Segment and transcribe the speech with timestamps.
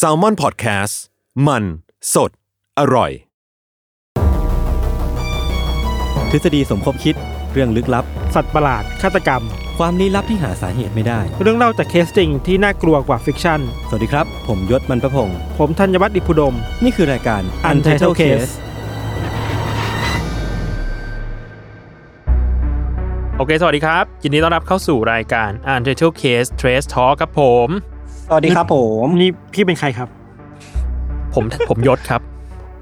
[0.00, 0.94] s a l m o n PODCAST
[1.46, 1.64] มัน
[2.14, 2.30] สด
[2.78, 3.10] อร่อย
[6.30, 7.16] ทฤษฎีสมคบคิด
[7.52, 9.42] เรื่องลึกลับ สัตว์ประหลาด ฆาตกรรม
[9.78, 18.52] ความลี้ลับที่หาสาเหตุไม่ได้ เรื่องเล่าจากเคสจริงที่น่ากลัวกว่าฟิกชั่น สวัสดีครับ ผมยศมันประพงศ์ผมธัญวัฒน์อิพุดม นี่คือรายการ Untitled Case
[23.36, 27.68] โอเค สวัสดีครับยินดีต้อนรับเข้าสู่รายการ Untitled Case Trace Talk ครับผม
[28.26, 30.08] สวัสดีครับผมนี่พี่เป็นใครครับ
[31.34, 32.20] ผมผมยศครับ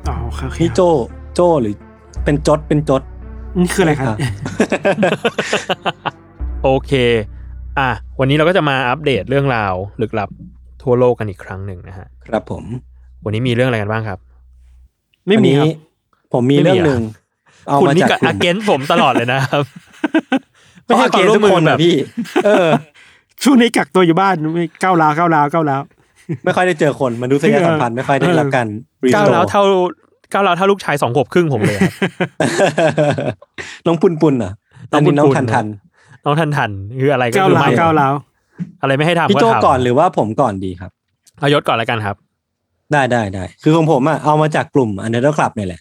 [0.09, 0.81] อ๋อโอเคนี่โจ
[1.34, 1.75] โจหรือ
[2.25, 3.03] เป็นจดเป็นจด
[3.59, 4.17] นี่คืออะไรครับ
[6.65, 6.92] โอเค
[7.78, 7.89] อะ
[8.20, 10.28] วันนี้เราก็จะมาอัปเดตเรื่องราวลึกลับ
[10.83, 12.65] ทั่วโลกกันอีกครั้งหนึ่งนะฮะครับผม
[13.25, 14.19] วันนี้มีเรื่องอะไรกันบ้างครับ
[15.28, 15.67] ไม่มีครับ
[16.33, 17.03] ผมมีเรื่องหนึ่ง
[17.67, 19.62] เอาคุณมานี่จากก็อเกนผมตลอดเลยนะครับ
[20.84, 21.95] ไม่ให้ความร่วมมือแบบพี่
[22.45, 22.69] เออ
[23.45, 25.83] ช่วงนี้กักตัวอยู่บ้านไม่ก้าวร้าวก้าวร้าวก้าวร้าว
[26.45, 28.67] ไม่ค่อยได้เจอคนมนุษยสัมพันธ์ไม่ค่อยได้รับการ
[29.05, 29.63] รีก้าวโตร้าวเท่า
[30.33, 31.93] ก้าวร้าวเท่าลูกชายสองขวบครึ่งผมเลยครับ
[33.87, 34.53] น้องปุนปุนอะ
[34.93, 35.67] น้อัอนงปุนี้นน้องปุนทันทัน
[36.25, 38.13] น้องทันทันคืออะไรก็ก้าวคือร้าวไม่ก้าวร้าว
[38.83, 40.91] อะไรไม่ให้ทำพี่ก็โจทำก่อนหรือว่าผมก่อนดีครับ
[41.39, 42.17] เอายศก่อนแล้วกันครับ
[42.93, 45.81] ได้ได้ได้คือของผมอะเอามาจากกลุ่ม u n d e r Club เนี่ยแหละ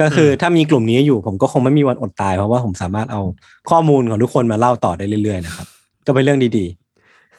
[0.00, 3.20] ก็คืออมถ้ามีกลุ่มนี้อยู่ผมก็คงไม่มีวันอดตายเพราะว่าผมสามารถเอา
[3.70, 5.66] ข้อมูลของทุกคนมาเล่าต่อได้เรื่อยๆนะครับ
[6.06, 6.81] ก็เป็นเรื่องดีๆ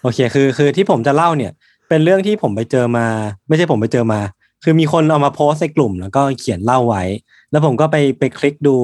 [0.03, 1.51] โอเคคือคือที่ผมจะเล่าเนี่ย
[1.89, 3.05] เป็นเรื่องที่ผมไปเจอมา
[3.47, 4.19] ไม่ใช่ผมไปเจอมา
[4.63, 7.03] คือมีคนเอามาโพสในกลุ่ม แล้วก็เขียนเล่าไว้
[7.51, 8.75] แล้วผมก็ไปไปคลิกดู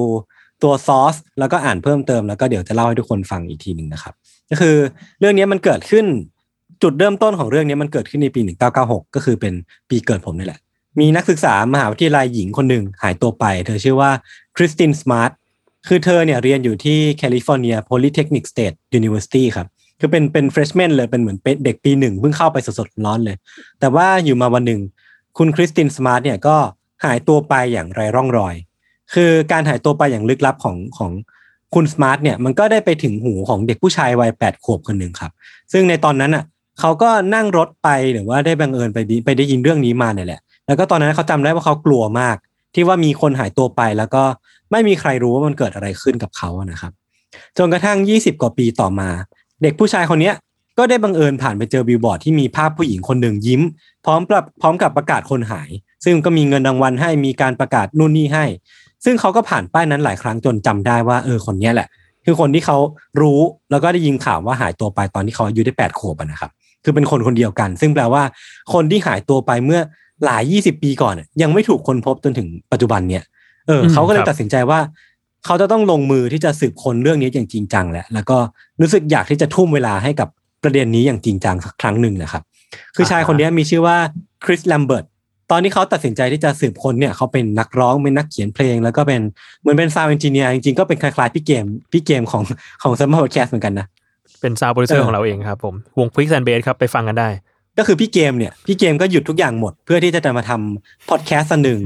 [0.62, 4.14] ตัวซอสแล้วก็อ่านเพิ่มเติมแล้วก็เดี๋ยวจะเล่าให้ทุกคนฟังอีกทีหนึ่งนะครับ
[4.50, 4.76] ก็คือ
[5.20, 6.06] เรื่องนี้มันเกิดขึ้น
[6.82, 8.40] จุดเริ่มต้นของเรื่องนี้มันเกิดขึ้นในปี
[8.72, 9.54] 1996 ก็คือเป็น
[9.90, 10.60] ปีเกิดผมนี่แหละ
[11.00, 14.10] มีนักศึกษามหาวิทยาลัยหญิงคนหนึ่งหายตัวไป เธอชื่อว่า
[14.56, 15.32] Kristin Smart
[15.88, 19.66] คือเธอเนี่ยเรียนอยู่ที่แคลิฟอร์เนีย Polytechnic State University ครับ
[20.00, 23.36] คือเป็นเป็น freshman เลยเป็นเหมือนเป็นเด็กปีหนึ่งเพิ่งเข้าไปสดๆร้อนๆเลย
[23.80, 24.80] แต่ว่าอยู่มาวันหนึ่ง
[25.38, 26.56] คุณ Kristin Smart เนี่ยก็
[27.04, 28.54] หายตัวไปอย่างไร้ร่องรอย
[29.14, 31.10] คือการหายตัวไปอย่างลึกลับของของ
[31.74, 35.32] คุณ Smart เนี่ยมันก็ได้ไปถึงหูของเด็กผู้ชายวัยแปดขวบคนหนึ่งครับ
[35.72, 36.44] ซึ่งในตอนนั้นอะ
[36.80, 42.36] เขาก็นั่งรถไปหรือว่าได้บังเอิญไปไปได้ยินเรื่องนี้มาเนี่ยแหละ แล้วก็ตอนนั้นเขาจำได้ว่าเขากลัวมาก
[42.74, 44.22] ที่ว่ามีคนหายตัวไปแล้วก็
[44.70, 46.92] ไม่มีใครรู้ว่ามันเกิดอะไรขึ้นกับเขาอะนะครับ
[47.58, 49.08] จนกระทั่ง 20 กว่าปีต่อมา
[49.62, 50.34] เด็กผู้ชายคนเนี้ย
[50.78, 53.62] ก็ได้บังเอิญผ่านไปเจอบิลบอร์ดที่มีภาพผู้หญิงคนหนึ่งยิ้ม
[54.04, 55.70] พร้อมกับพร้อมกับประกาศคนหาย
[56.04, 58.44] ซึ่งก็มีเงินรางวัลให้มีการประกาศนู่นนี่ให้
[59.04, 61.88] ซึ่งเขาก็ผ่านป้ายนั้นหลายครั้งจนจำได้ว่าเออคนเนี้ยแหละ
[62.24, 62.76] คือคนที่เขา
[63.20, 63.40] รู้
[63.70, 66.50] แล้วก็ได้ยินข่าวว่าหายตัวไปตอนที่เขาอายุได้แปดขวบอะนะครับ
[66.84, 68.22] คือเป็นคนคนเดียวกัน ซึ่งแปลว่า
[68.72, 69.80] คนที่หายตัวไปเมื่อ
[70.24, 73.24] หลายยี่สิบปีก่อนอะยังไม่ถูกคนพบจนถึงปัจจุบันเนี่ย
[73.66, 74.80] เอออืมเขาก็เลคยรับตัดสินใจว่า
[75.44, 78.38] เขาจะต้องลงมือที่จะสืบค้นเรื่องนี้อย่างจริงจังแหละแล้วก็
[78.80, 80.28] รู้สึกอยากที่จะทุ่มเวลาให้กับ
[80.62, 82.42] ประเด็นนี้อย่างจริงจังสักครั้งหนึ่งนะครับ
[82.96, 83.96] คือชายคนนี้มีชื่อว่า
[84.44, 85.04] Chris Lambert
[85.50, 89.20] ตอนที่เขาตัดสินใจที่จะสืบค้นเนี่ยเขาเป็นนักร้องเป็นนักเขียนเพลง แล้วก็เป็น
[89.60, 92.42] เหมือนเป็น sound engineer จริงๆก็เป็นคล้ายๆพี่เกมพี่เกมของ
[92.82, 93.86] ของ Salmon Podcast เหมือนกันนะ
[94.40, 97.28] เป็น sound producer เออของเราเองครับผมวงฟิกแอนเบสครับไปฟังกันได้
[97.78, 101.80] ก็คือพี่เกมเนี่ยพี่เกมก็หยุดทุกอย่างหมด เพื่อที่จะจะมาทำพอดแคสต์อันหนึ่ง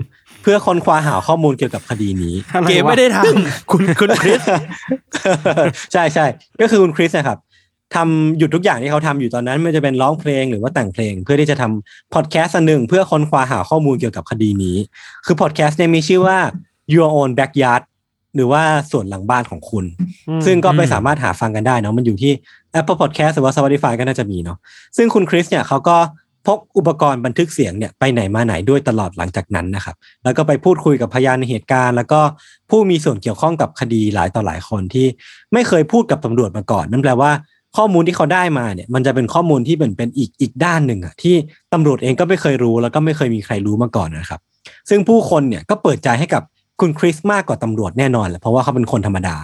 [0.44, 4.40] เพื่อค้นคว้าหาข้อมูลเกี่ยวกับคดีนี้อะไรวะเกมไม่ได้ทำคุณคุณ Chris
[5.92, 6.26] ใช่ใช่
[6.60, 7.38] ก็คือคุณ Chris นะครับ
[7.94, 14.76] ทำหยุดทุกอย่างที่เขาทำอยู่ตอนนั้นไม่ว่าจะเป็นร้องเพลงหรือว่าแต่งเพลง เพื่อที่จะทำพอดแคสต์อันหนึ่งเพื่อค้นคว้าหาข้อมูลเกี่ยวกับคดีนี้
[15.26, 16.38] คือพอดแคสต์เนี่ยมีชื่อว่า
[16.94, 17.82] Your Own Backyard
[18.34, 19.84] หรือว่าส่วนหลังบ้านของคุณ
[20.46, 22.32] ซึ่งก็ไปอืมสามารถหาฟังกันได้เนาะมันอยู่ที่
[22.78, 24.58] Apple Podcast หรือว่า Spotify ก็น่าจะมีเนาะ
[24.96, 25.96] ซึ่งคุณคริสเนี่ยเขาก็
[26.46, 32.20] พกอุปกรณ์บันทึกเสียงเนี่ยไปไหนมาไหนด้วยตลอดหลังจากนั้นนะครับ แล้วก็ไปพูดคุยกับพยานในเหตุการณ์ แล้วก็
[32.70, 35.06] ผู้มีส่วนเกี่ยวข้องกับคดีหลายต่อหลายคนที่
[35.52, 37.30] ไม่เคยพูดกับตำรวจมาก่อน นั่นแปลว่า
[37.76, 41.34] ข้อมูลที่เขาได้มาเนี่ย มันจะเป็นข้อมูลที่เป็นเป็นอีกอีกด้านหนึ่งอะที่
[41.72, 44.40] ตำรวจเองก็ไม่เคยรู้ แล้วก็ไม่เคยมีใครรู้มาก่อนนะครับ
[44.88, 46.42] ซึ่งผู้คนเนี่ยก็เปิดใจให้กับ
[46.80, 49.36] คุณคริสมากกว่าตำรวจแน่นอนแหละเพราะว่าเขาเป็นคนธรรมดา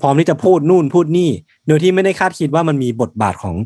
[0.00, 1.30] พร้อมที่จะพูดนู่นพูดนี่
[1.66, 3.56] โดยที่ไม่ได้คาดคิดว่ามันมีบทบาทของ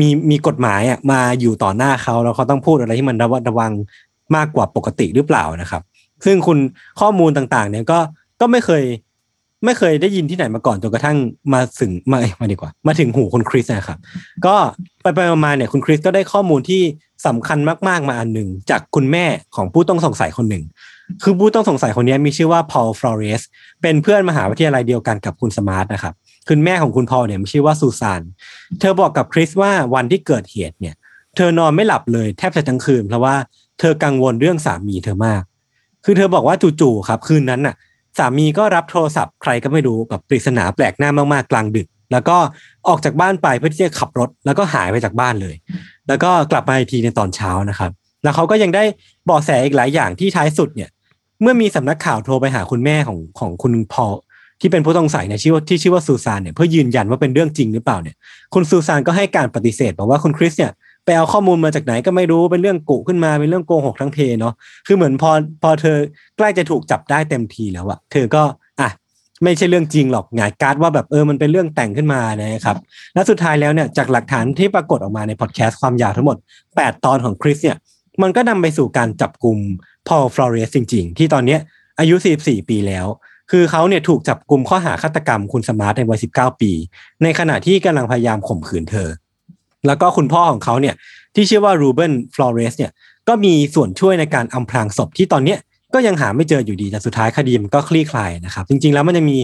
[0.00, 3.72] มีมีกฎหมายอะมาอยู่ต่อหน้าเขาแล้วเขาต้องพูดอะไรที่มันระวัดระวัง
[4.36, 5.82] มากกว่าปกติหรือเปล่านะครับ
[6.24, 6.58] ซึ่งคุณ
[7.00, 7.98] ข้อมูลต่างๆ เนี่ยก็
[8.40, 8.84] ก็ไม่เคย
[9.64, 11.16] ไม่เคยได้ยินที่ไหนมาก่อนจนกระทั่ง
[11.52, 13.98] มาถึงมาเอ้ยมาดีกว่า มาถึงหูคุณคริสนะครับ
[14.46, 14.56] ก็
[15.02, 16.82] ไปไปมาเนี่ยคุณคริสก็ได้ข้อมูลที่
[17.26, 17.58] สำคัญ
[17.88, 19.24] มากๆมาอันหนึ่งจากคุณแม่
[19.56, 20.64] ของผู้ต้องสงสัยคนหนึ่ง
[21.22, 23.42] คือผู้ต้องสงสัยคนนี้มีชื่อว่าพอลฟลอเรส
[23.82, 26.14] เป็นเพื่อนมหาวิทยาลัยเดียวกันกับคุณสมาร์ทนะครับ
[26.48, 28.22] คุณแม่ของคุณพอลเนี่ยมีชื่อว่าซูซาน
[28.80, 30.94] เธอบอกกับคริสว่าวันที่เกิดเหตุเนี่ย
[31.36, 33.34] เธอนอนไม่หลับเลยแทบจะทั้งคืน เพราะว่า
[33.80, 35.42] เธอกังวลเรื่องสามีเธอมาก
[36.04, 37.74] คือเธอบอกว่าจู่ๆครับ คืนนั้นน่ะ
[38.18, 42.36] สามีก็รับโทรศัพท์ใครก็ไม่รู้แบบปริศนาแปลกหน้ามากๆกลางดึก แล้วก็
[42.88, 45.54] ออกจากบ้านไปเพื่อที่จะขับรถ แล้วก็หายไปจากบ้านเลย
[46.08, 47.90] แล้วก็กลับมาอีกทีในตอนเช้านะครับ
[48.22, 48.84] แล้วเขาก็ยังได้
[49.28, 50.90] บาะแสอีกหลายอย่างที่ท้ายสุดเนี่ย
[51.42, 54.14] เมื่อมีสำนักข่าวโทรไปหาคุณแม่ของของคุณพอล
[54.66, 58.16] ที่เป็นผู้ต้องสัยเนี่ยชื่อว่าที่ชื่อว่าซูซานเนี่ยเพื่อยืนยันว่าเป็นเรื่องจริงหรือเปล่าเนี่ย
[58.54, 60.72] คุณซูซานก็ให้การปฏิเสธบอกว่าคุณคริสเนี่ย
[61.04, 64.54] ไปเอาข้อมูลมาจากไหนก็ไม่รู้เป็นเรื่องกุขึ้นมาเป็นเรื่องโกหกทั้งเพเนาะ
[64.86, 65.30] คือเหมือนพอ
[65.62, 65.96] พอเธอ
[66.36, 68.42] ใกล้จะถูกจับได้เต็มทีแล้วอะเธอก็
[68.80, 68.90] อะ
[69.44, 72.76] ไม่ใช่เรื่องจริงหรอกหงายการ์ดว่าแบบเออมันเป็นเรื่องแต่งขึ้นมานะครับ
[73.14, 76.36] และสุดท้ายแล้วเนี่ยจากหลักฐานที่ปรากฏออกมาในพอดแคสต์ความยาวทั้งหมด
[76.70, 77.76] 8 ตอนของ Chris เนี่ย
[78.22, 79.58] มันก็นำไปสู่การจับกุม
[80.08, 81.60] Paul Flores จริง ๆ ที่ตอนเนี้ย
[81.98, 83.06] อายุ 44 ปีแล้ว
[83.56, 86.72] คือเขาเนี่ยถูกจับกลุ่มข้อหาฆาตกรรมคุณ Smart ในวัย19ปี
[87.22, 89.08] ในขณะที่กำลังพยายามข่มขืนเธอ
[89.86, 90.94] แล้วก็คุณพ่อของเขาเนี่ย
[91.34, 92.90] ที่ชื่อว่า Ruben Flores เนี่ย
[93.28, 95.58] ก็มีส่วนช่วยในการอำพรางศพที่ตอนเนี้ย
[95.94, 99.36] ก็ยังหาไม่เจออยู่ดีแต่สุดท้ายคดีมันก็คลี่คลายนะครับ จริงๆแล้วมันจะมี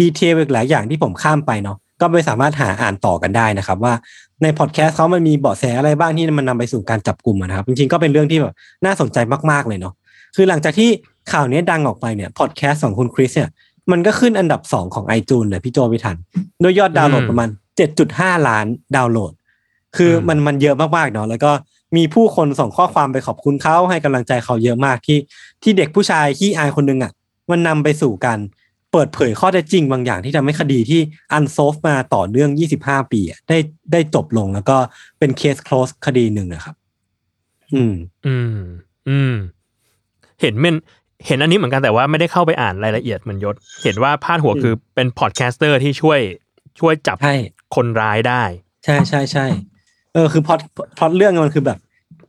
[0.00, 3.94] detail อีกหลายอย่างที่ผมข้ามไปเนาะก็ไปสามารถหาอ่านต่อกันได้นะครับ ว่า
[4.42, 9.18] ในพอดแคสต์เขามันมีเบาะแสอะไรบ้างที่มันนำไปสู่การจับกลุ่มนะครับ จริงๆก็เป็นเรื่องที่แบบน่าสนใจ
[9.50, 9.94] มากๆเลยเนาะ
[10.36, 10.90] คือหลังจากที่
[11.32, 13.50] ข่าวนี้ดังออกไปเนี่ยพอดแคสต์ของคุณ Chris เนี่ย
[13.90, 16.16] มันก็ขึ้นอันดับ2ของไอจูนเลยพี่โจพิทัน
[16.60, 17.48] โดยยอดดาวน์โหลดอืมประมาณ
[17.98, 18.66] 7.5ล้าน
[18.96, 19.32] ดาวน์โหลด
[19.96, 21.52] คืออมมันมันเยอะมากๆเนาะแล้วก็
[21.96, 25.18] มีผู้คนส่งข้อความไปขอบคุณเขาให้กำลังใจเขาเยอะมากที่
[25.62, 27.12] ที่เด็กผู้ชายขี้อายคนหนึงอะ
[27.50, 28.38] มันนำไปสู่การ
[28.92, 31.00] เปิดเผยข้อเท็จจริงบางอย่างที่ทำให้คดีที่
[31.32, 32.50] อันโซฟมาต่อเนื่อง
[32.82, 33.58] 25 ปีอะได้
[33.92, 34.76] ได้จบลงแล้วก็
[35.18, 36.74] เป็นเคส close คดีหนึ่งนะครับ
[37.74, 37.94] อืม
[38.26, 38.58] อืม
[39.08, 39.34] อืม
[40.40, 40.76] เห็นมัน
[41.26, 46.20] เห็นอันนี้เหมือนกันแต่ว่าไม่ได้เข้าไปอ่านรายละเอียดเหมือนยศ เห็นว่าพาดหัวอืมคือเป็น podcaster ที่ช่วย
[46.80, 47.34] ช่วยจับใช่
[47.74, 48.42] คนร้ายได้
[48.84, 49.46] ใช่ใช่ใช่
[50.14, 50.60] เออคือพล็อต
[50.98, 51.78] พล็อตเรื่องมันคือแบบ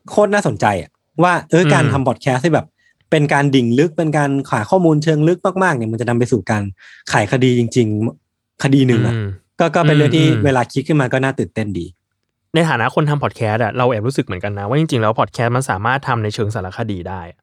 [0.10, 0.90] โคตรน่าสนใจอะ
[1.24, 2.68] ว่าเออการอืมทำพอดแคสต์ให้แบบ
[3.12, 6.64] เป็นการดิ่งลึกเป็นการขยายข้อมูลเชิงลึกมากๆเนี่ยมันจะนำไปสู่การ
[7.12, 7.88] คลายคดีจริง
[8.26, 9.28] ๆ คดีหนึ่งอะอืม
[9.60, 11.86] ก็ก็เป็นเรื่องที่อืมเวลาคิดขึ้นมาก็น่าตื่นเต้นดี
[12.54, 17.40] ในฐานะคนทำพอดแคสต์อะเราแอบรู้สึกเหมือนกันนะว่าจริงๆแล้วพอดแคสต์มันสามารถทำในเชิงสารคดีได้อะ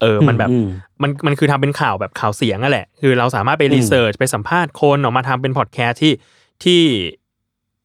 [0.00, 0.68] เออมันแบบอืม
[1.02, 6.12] มันมันคือทำเป็นข่าวแบบข่าวเสียงอะแหละ คือเราสามารถไปอืม research ไปสัมภาษณ์คนออกมาทำเป็นพอดแคสต์ที่
[6.64, 6.82] ที่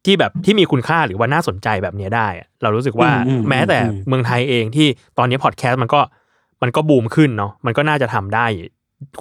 [0.06, 4.88] ที่แบบที่มีคุณค่าหรือว่าน่าสนใจแบบเนี้ยได้อะเรารู้สึกว่าอืมอืมแม้แต่อืมเมืองไทยเองที่
[5.18, 6.02] ตอนนี้พอดแคสต์มันก็
[6.62, 8.46] มันก็บูมขึ้นเนาะมันก็น่าจะทำได้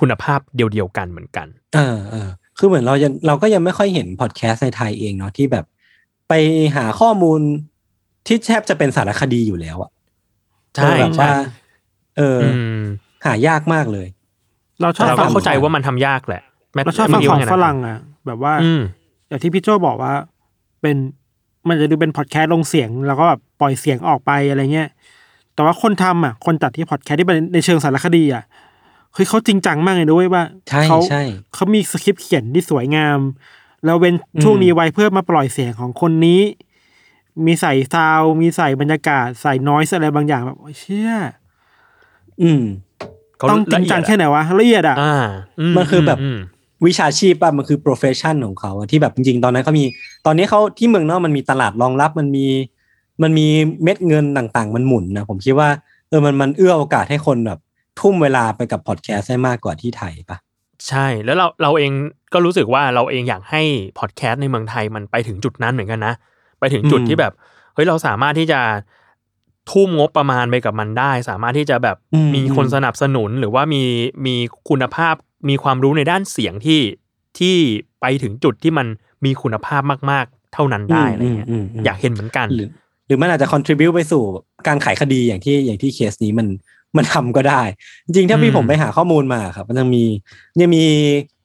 [0.00, 2.29] คุณภาพเดียวๆกันเหมือนกัน เออเออ
[2.59, 5.65] คือเหมือนเรายังเราก็ยังไม่ค่อยเห็นพอดแคสต์ในไทยเองเนาะที่แบบ
[6.29, 6.33] ไป
[6.77, 7.41] หาข้อมูล
[8.27, 9.91] ที่แทบจะเป็นสารคดีอยู่แล้วอะ
[10.77, 11.31] ใช่เออแบบใช่ว่า
[12.19, 12.82] เออออืม
[13.25, 14.09] หายากมากเลย
[14.81, 16.43] เราชอบเราฟัก็งเข้าใจว่ามันทำยากแหละ
[16.75, 18.82] แม้เราชอบฟังเมื่ของกี้ว่าไนะฝรั่งอะ แบบว่าอืม
[19.29, 20.12] อย่างที่พี่โจบอกว่า
[20.81, 20.97] เป็น
[21.69, 24.88] มันจะดูเป็นพอดแคสต์ลงเสียง แล้วก็แบบปล่อยเสียงออกไปอะไรเงี้ย
[25.55, 28.44] แต่ว่าคนทำอะ คนจัดที่พอดแคสต์ที่เป็นในเชิงสารคดีอะ
[29.15, 31.23] เฮ้ยเขาจริงจังมากเลยด้วยว่าใช่เขาใช่
[31.55, 33.19] เขามีสคริปต์เขียนที่สวยงาม
[33.85, 36.41] แล้วเว้นช่วงนี้ไว้เพื่อมาปล่อยเสียงของคนนี้
[37.47, 41.12] มีใส่ซาวด์มีใส่บรรยากาศ ใส่นอยส์อะไรบางอย่างแบบโอ้ยเชี่ย
[42.43, 42.62] อืม
[43.39, 45.17] เขาต้องจริงจังละเอียดอะแค่ไหนวะละเอียดอะอ่า
[45.77, 46.41] มันคือแบบม
[46.86, 49.84] วิชาชีพป่ะมันคือ profession ของเขาอะที่แบบจริงๆ ตอนนั้นเขามี
[50.27, 52.46] ตอนนี้เขาที่เมืองนอกมันมีตลาดรองรับมันมี
[53.22, 53.46] มันมี
[53.82, 55.69] เม็ดเงินต่างๆ มันหมุนนะผมคิดว่า
[56.08, 57.58] เออมันมันเอื้อโอกาสให้คนแบบ
[58.01, 60.39] ทุ่มเวลาไปกับพอดแคสต์ได้มากกว่าที่ไทยป่ะ
[60.89, 61.93] ใช่แล้วเราเราเอง
[62.32, 63.62] ก็รู้สึกว่าเราเองอยากให้
[63.98, 66.15] พอดแคสต์ในเมืองไทยมันไปถึงจุดนั้นเหมือนกันนะ
[66.60, 67.32] ไปถึงจุดอืมที่แบบ
[67.74, 68.60] เฮ้ยเราสามารถที่จะ
[69.71, 73.83] ทุ่มงบประมาณไปกับมันได้ สามารถที่จะแบบอืมมีคนสนับสนุนหรือว่ามี
[74.27, 74.35] มี
[74.69, 75.15] คุณภาพ
[75.49, 76.81] มีความรู้ในด้านเสียงที่
[77.39, 77.57] ที่
[78.01, 78.87] ไปถึงจุดที่มัน
[79.25, 82.69] มีคุณภาพมากๆ เท่านั้นได้อะไรเงี้ยมมมอยากเห็นเหมือนกัน หรือ
[83.07, 84.23] หรือมันอาจจะ contribute ไปสู่
[84.67, 86.47] การไขคดีอย่างที่อย่างที่เคสนี้มัน
[86.97, 87.63] มันทำก็ได้
[88.07, 90.05] จริงๆถ้าอืพี่มผมไปหาข้อมูลมาครับ มันยังมี
[90.61, 90.85] ยังมี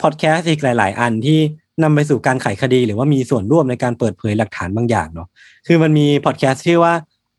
[0.02, 1.40] พอดแคสต์อีกหลาย ๆ อันที่
[1.84, 5.28] นำไปสู่การไขคดี หรือว่ามีส่วนร่วมในการเปิดเผยหลักฐานบางอย่างเนาะ
[5.68, 6.94] คือมันมีพอดแคสต์ชื่อว่า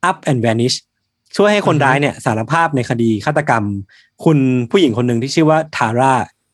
[0.08, 0.76] Up and Vanished
[1.36, 3.64] ช่วยให้คนร้ายเนี่ยสารภาพในคดีฆาตกรรม
[4.24, 4.38] คุณ
[4.70, 6.12] ผู้หญิงคนหนึ่งที่ชื่อว่าทาร่า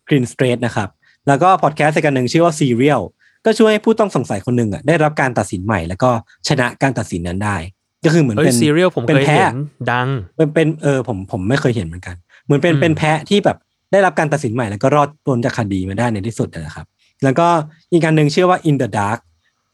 [0.08, 0.88] กรีนสเตดนะครับ
[1.28, 3.02] แล้วก็พอดแคสต์อีกอันหนึ่งชื่อว่า Serial
[3.44, 6.10] ก็ช่วยให้ผู้ต้องสงสัยคนหนึ่งอะได้รับการตัดสินใหม่ แล้วก็
[6.48, 7.56] ชนะการตัดสินนั้นได้
[8.04, 9.58] ก็คือเหมือนเอ้ยเป็นซีเรียลผมเป็นเคยแพ้เห็น
[9.92, 13.56] ดังเป็นเป็นเออผมผมไม่เคยเห็นเหมือนกัน เหมือนเป็นอืมเป็นแพะที่แบบ
[13.92, 16.86] ได้รับการตัดสินใหม่แล้วก็รอดพ้นจากคดีมาได้ในที่สุดนะครับ
[17.24, 17.46] แล้วก็
[17.92, 19.18] อีกการหนึ่งชื่อว่า In the Dark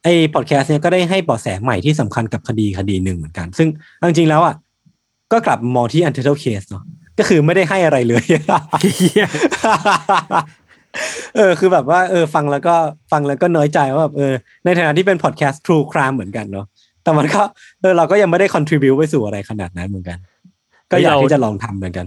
[0.02, 3.68] ไอ้พอดแคสต์เนี่ยก็ได้ให้เบาะแสใหม่ที่สำคัญกับคดีคดีหนึ่งเหมือนกัน ซึ่ง
[4.08, 4.54] จริงๆแล้วอะ
[5.32, 6.84] ก็กลับมองที่ Untitled Case เนาะ
[7.18, 8.24] ก็คือไม่ได้ให้อะไรเลย
[11.36, 12.74] เออคือแบบว่าเออฟังแล้วก็
[13.12, 14.32] ฟังแล้วก็น้อยใจว่าแบบเออ
[14.64, 16.66] ในฐานะที่เป็นพอดแคสต์ True Crime เหมือนกันเนาะ
[17.02, 17.42] แต่มันก็
[17.80, 20.18] เออเราก็ยังไม่ได้ contribu ไปสู่อะไรขนาดนั้นเหมือนกัน
[20.90, 22.06] ก็อยากที่จะลองทำเหมือนกัน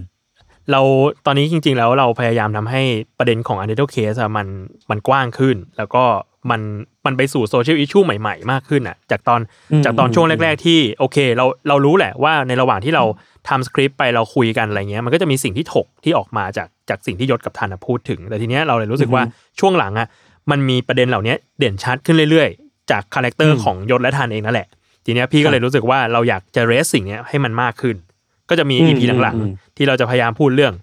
[0.72, 0.80] เรา
[1.26, 2.82] ตอนนี้จริง ๆ แล้วเราพยายามทำให้
[3.18, 4.46] ประเด็นของ u n d e r t a l Case อะมัน
[4.90, 6.04] มันกว้างขึ้น แล้วก็
[6.50, 6.60] มัน
[7.06, 9.40] มันไปสู่โซเชียลอิชชูใหม่ๆ มากขึ้นอะ จากตอน
[9.72, 13.04] อืมจากตอนอืมช่วงแรก ๆ ที่โอเค เราเรารู้แหละว่าในระหว่างที่เรา
[13.48, 19.22] ทำสคริปต์ไปเราคุยกันอะไรเงี้ยมันก็จะมีสิ่งที่ถกที่ออกมาจากจากสิ่งที่ยศกับทันอะพูดถึง แต่ทีเนี้ยเราเลยรู้สึกว่า
[19.60, 20.08] ช่วงหลังอะ
[20.50, 24.68] มันมีประเด็นเหล่านี้เด่นชัดขึ้นเรื่อยๆ จาก character ของยศและทันเองนั่นแหละ
[25.04, 27.96] ทีเนี้ยพี่ก็เลยรู้สึกว่าเราอยากจะ raise สิ่งเนี้ยให้มันมากขึ้น
[28.50, 30.74] ก็จะมีอืม EP หลังอืมๆที่เราจะพยายามพูดเรื่อง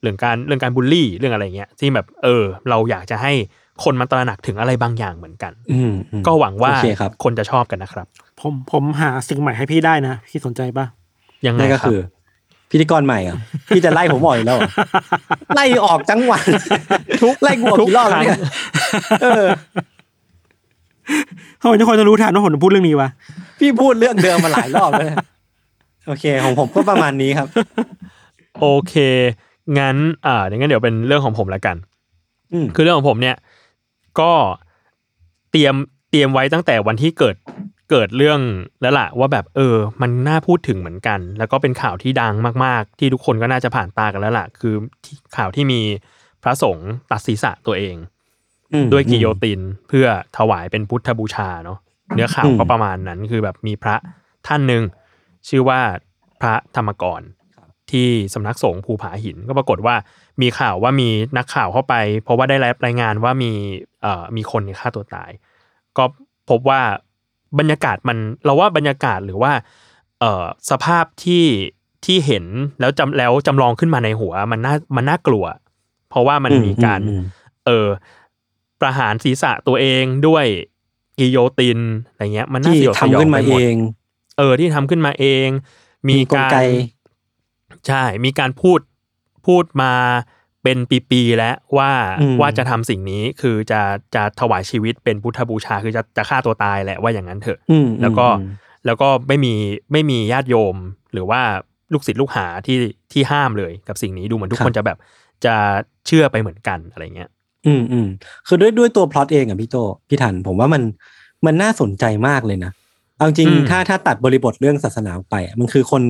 [0.00, 3.32] เรื่องการเรื่องการบูลลี่เรื่องอะไรเงี้ยที่แบบเออ เราอยากจะให้
[3.84, 8.06] คนมันตระหนักถึงอะไรบางอย่างเหมือนกัน อืมอืมก็หวังว่าโอเคครับคนจะชอบกันนะครับ
[8.40, 10.86] ผมผมหาสิ่งใหม่ให้พี่ได้นะ พี่สนใจปะ
[11.46, 12.00] ยังไงนั่นก็ครับคือ
[12.70, 13.36] พิธีกรใหม่อะ
[13.68, 14.70] พี่จะไล่ผมออกอีกแล้วเหรอ
[15.54, 16.42] ไล่ออกจังหวัด
[17.22, 18.40] ทุกไล่กูออกกี่รอบแล้วเนี่ย
[19.22, 19.46] เออ
[21.60, 23.08] ทำไมทุกคนจะรู้ทันว่าผมจะพูดเรื่องนี้วะ
[23.58, 25.18] พี่พูดเรื่องเดิมมาหลายรอบแล้วเนี่ย
[26.06, 27.48] โอเค ของผมก็ประมาณนี้ครับ
[28.60, 28.94] โอเค
[29.78, 31.76] งั้น อ่าอย่างนั้นเดี๋ยวเป็นเรื่องของผมละกัน
[32.52, 33.36] อืมคือเรื่องของผมเนี่ย
[34.20, 34.32] ก็
[35.50, 35.74] เตรียม
[36.10, 37.36] เตรียมไว้ตั้งแต่วันที่เกิด
[37.90, 38.40] เกิดเรื่อง
[38.82, 45.80] แล้วล่ะว่าแบบเออ มันน่าพูดถึงเหมือนกัน แล้วก็เป็นข่าวที่ดังมาก ๆ ที่ทุกคนก็น่าจะผ่านตากันแล้วล่ะ คือที่ข่าวที่มี
[46.42, 47.96] พระสงฆ์ตัดศีรษะตัวเอง
[48.72, 50.06] อืมด้วยกิโยตินเพื่อ
[50.36, 51.78] ถวายเป็นพุทธบูชาเนาะ
[52.14, 53.96] เนื้อข่าวอืมก็ประมาณนั้นคือแบบมีพระ
[54.46, 54.82] ท่านหนึ่ง
[55.48, 55.80] ชื่อว่า
[56.40, 57.20] พระธรรมกร
[57.90, 59.94] ที่สำนักสงฆ์ภูผาหิน ก็ปรากฏว่า
[60.42, 63.52] มีข่าวว่ามีนักข่าวเข้าไป เพราะว่าได้รับรายงานว่ามี
[64.02, 65.30] เอ่อมีคนเนี่ยฆ่าตัวตาย
[65.96, 66.04] ก็
[66.50, 66.80] พบว่า
[67.58, 69.52] บรรยากาศมันเราว่าบรรยากาศหรือว่า
[70.20, 71.44] เอ่อสภาพที่
[72.04, 72.44] ที่เห็น
[72.80, 75.44] แล้วจำแล้วจำลองขึ้นมาในหัว มันน่ามันน่ากลัว
[76.10, 77.22] เพราะว่ามันมีการอืม
[77.66, 77.88] เออ
[78.80, 80.44] ประหารศีรษะตัวเองด้วย
[81.18, 81.78] กิโยติน
[82.08, 83.76] อะไรเงี้ย มันน่าที่สยดสยทำองขึ้นมาไปหเอมดง
[84.38, 85.48] เออที่ทำขึ้นมาเอง
[86.08, 86.56] มีมีกลการไก
[87.88, 88.80] ใช่มีการพูด
[89.46, 89.92] พูดมา
[90.62, 90.78] เป็น
[91.10, 91.90] ปีๆแล้วว่า
[92.20, 93.80] อืมว่าจะทำสิ่งนี้คือจะ
[94.14, 98.50] จะถวายชีวิตเป็นพุทธบูชาคือจะจะฆ่าตัวตายแหละว่าอย่างนั้นเถอะอืมแล้วก็อืม
[98.86, 99.54] แล้วก็ไม่มี
[99.92, 100.76] ไม่มีญาติโยม
[101.12, 101.40] หรือว่า
[101.92, 102.78] ลูกศิษย์ลูกหาที่
[103.12, 104.98] ที่ห้ามเลยกับสิ่งนี้ดูเหมือนทุกคนจะแบบ
[105.44, 105.54] จะ
[106.06, 107.30] เชื่อไปเหมือนกันอะไรเงี้ย
[107.66, 108.06] อืมอืม
[108.46, 109.76] คือด้วยด้วยตัวพล็อตเองอะพี่โต
[110.08, 110.82] พี่ทันผมว่ามัน
[111.46, 112.72] มันน่าสนใจมากเลยนะ
[113.16, 116.02] เอาจริงอืมถ้าถ้าตัดบริบทเรื่องศาสนาออกไปอะมันคือคน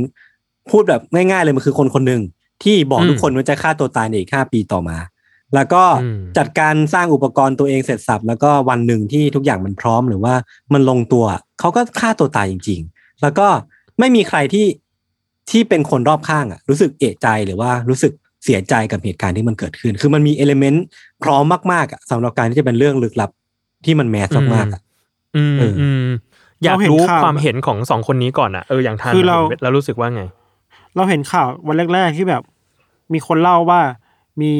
[0.70, 2.22] พูดแบบง่ายๆเลยมันคือคนคนหนึ่ง
[2.62, 4.98] ที่บอกทุกคนว่าจะฆ่าตัวตายในอีกห้าปีต่อมา
[5.54, 5.82] แล้วก็
[6.38, 10.34] จัดการสร้างอุปกรณ์ตัวเองเสร็จสับ แล้วก็วันหนึ่งที่ทุกอย่างมันพร้อมหรือว่า
[10.72, 11.24] มันลงตัว
[11.60, 13.48] เขาก็ฆ่าตัวตายจริง ๆ แล้วก็
[13.98, 14.66] ไม่มีใครที่
[15.50, 18.12] ที่เป็นคนรอบข้างอะรู้สึกเอะใจหรือว่ารู้สึก
[18.44, 20.84] เสียใจกับเหตุการณ์ที่มันเกิดขึ้น คือมันมีเอลิเมนต์
[21.22, 23.30] พร้อมมากๆอะสำหรับการที่จะเป็นเรื่องลึกลับ
[23.84, 24.80] ที่มันแมสมากๆอะ
[25.36, 26.08] อืมเอออือืม
[26.62, 30.22] อยากเราเห็นรู้ข่าวความเห็นของสองคนนี้ก่อนอะเอออย่างทันคือเราแล้วรู้สึกว่าไง
[30.96, 32.42] เราเห็นข่าววันแรก ๆ ที่แบบ
[33.12, 33.80] มีคนเล่าว่า
[34.40, 34.52] มี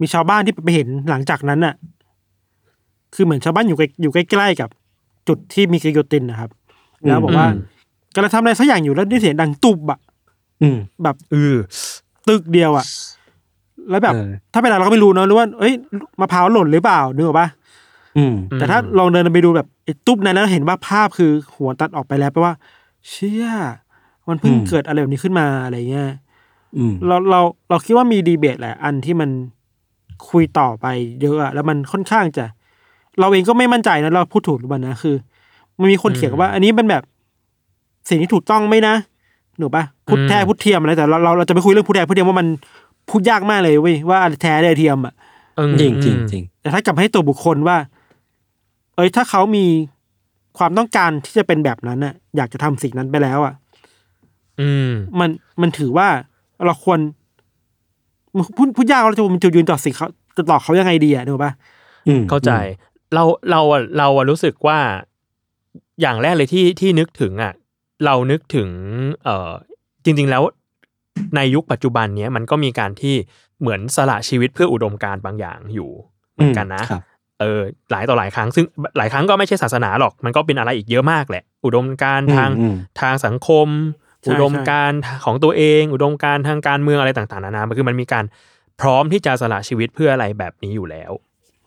[0.00, 1.74] มีชาวบ้านที่ไปเห็นหลังจากนั้นน่ะ
[3.14, 4.68] คือเหมือนชาวบ้านอยู่ใกล้อยู่ใกล้ๆกับ
[5.28, 6.50] จุดที่มีกิโยตินนะครับ
[7.06, 7.60] แล้วบอกว่าอืม
[8.14, 9.98] กำลังทำอะไรสักอย่างอยู่แล้วได้เสียงดังตุบอะ
[10.62, 11.54] อืมแบบเออ
[12.28, 12.86] ตึกเดียวอะ
[13.90, 15.72] แล้วแบบเออถ้าเป็นเราเราก็ไม่รู้เนอะหรือว่าเอ้ย
[16.20, 17.48] มะพร้าวหล่นหรือเปล่านึกออกปะ
[18.16, 22.54] อืมแต่ถ้าลองเดินไปดูแบบไอ้ตุ๊บนั้นแล้วเห็นว่าภาพคือหัวตัดออกไปแล้วแปลว่า
[23.08, 23.46] เชี่ย
[24.28, 26.08] มันเพิ่งอืมเกิดอะไรแบบนี้ขึ้นมาอะไรเงี้ย
[26.76, 29.30] อืมเราเราเราคิดว่ามีดีเบตแหละ อันที่มัน
[30.30, 30.86] คุยต่อไป
[31.22, 32.44] เยอะอะแล้วมันค่อนข้างจะ
[33.20, 35.14] เราเองก็ไม่มั่นใจนะเราพูดถูกหรือเปล่านะคือ
[35.80, 37.02] มันมีคนเถียงว่า อันนี้เป็นแบบ
[38.08, 38.94] สิ่งที่ถูกต้องไหมนะ
[39.58, 42.46] หนูปะพุทธแท้พุทธเทียมอะไรแต่เราเราเราจะไม่คุยเรื่องพุทธแท้พุทธเทียมว่ามัน
[43.08, 45.14] พูดยากมากเลยเว้ยว่าอะไรแท้อะไรเทียมอะ
[45.56, 47.76] เออจริงจริงจริงแต่ถ้ากลับให้ตัวบุคคลว่า
[48.96, 49.64] เอ้ยถ้าเขามี
[50.58, 53.61] ความต้องการที่จะเป็นแบบนั้นน่ะ อยากจะทำสิ่งนั้นไปแล้วอะอื
[54.88, 54.90] ม
[55.20, 56.08] มันมันถือว่า
[56.66, 57.00] เราควร
[58.36, 61.52] มันพูดพูดยากว่าเราจะมันจะยืนต่อสิ่งเขาจะต่อเขายังไงดีอะถูกปะ
[62.08, 62.52] อืมเข้าใจ
[63.14, 64.78] เราเราอะเราอะรู้สึกว่า
[66.00, 67.52] อย่างแรกเลยที่ที่นึกถึงอะ
[68.04, 68.68] เรานึกถึง
[69.24, 69.52] เอ่อ
[70.04, 70.42] จริง ๆแล้ว
[71.36, 73.14] ในยุคปัจจุบันเนี้ยมันก็มีการที่
[73.60, 75.90] เหมือนสละชีวิตเพื่ออุดมการณ์บางอย่างอยู่
[76.32, 77.02] เหมือนกันนะครับ
[77.40, 78.64] เออหลายต่อหลายครั้งซึ่ง
[78.96, 83.68] หลายครั้งก็ไม่ใช่ศาสนาหรอก มันก็เป็นอะไรอีกเยอะมากแหละ อุดมการณ์ทางอืมทางสังคม
[84.28, 88.24] อุดมการณ์ของตัวเอง อุดมการณ์ทางการเมืองอะไรต่างๆนานามันคือมันมีการ
[88.80, 91.12] พร้อมที่จะสละชีวิตเพื่ออะไรแบบนี้อยู่แล้ว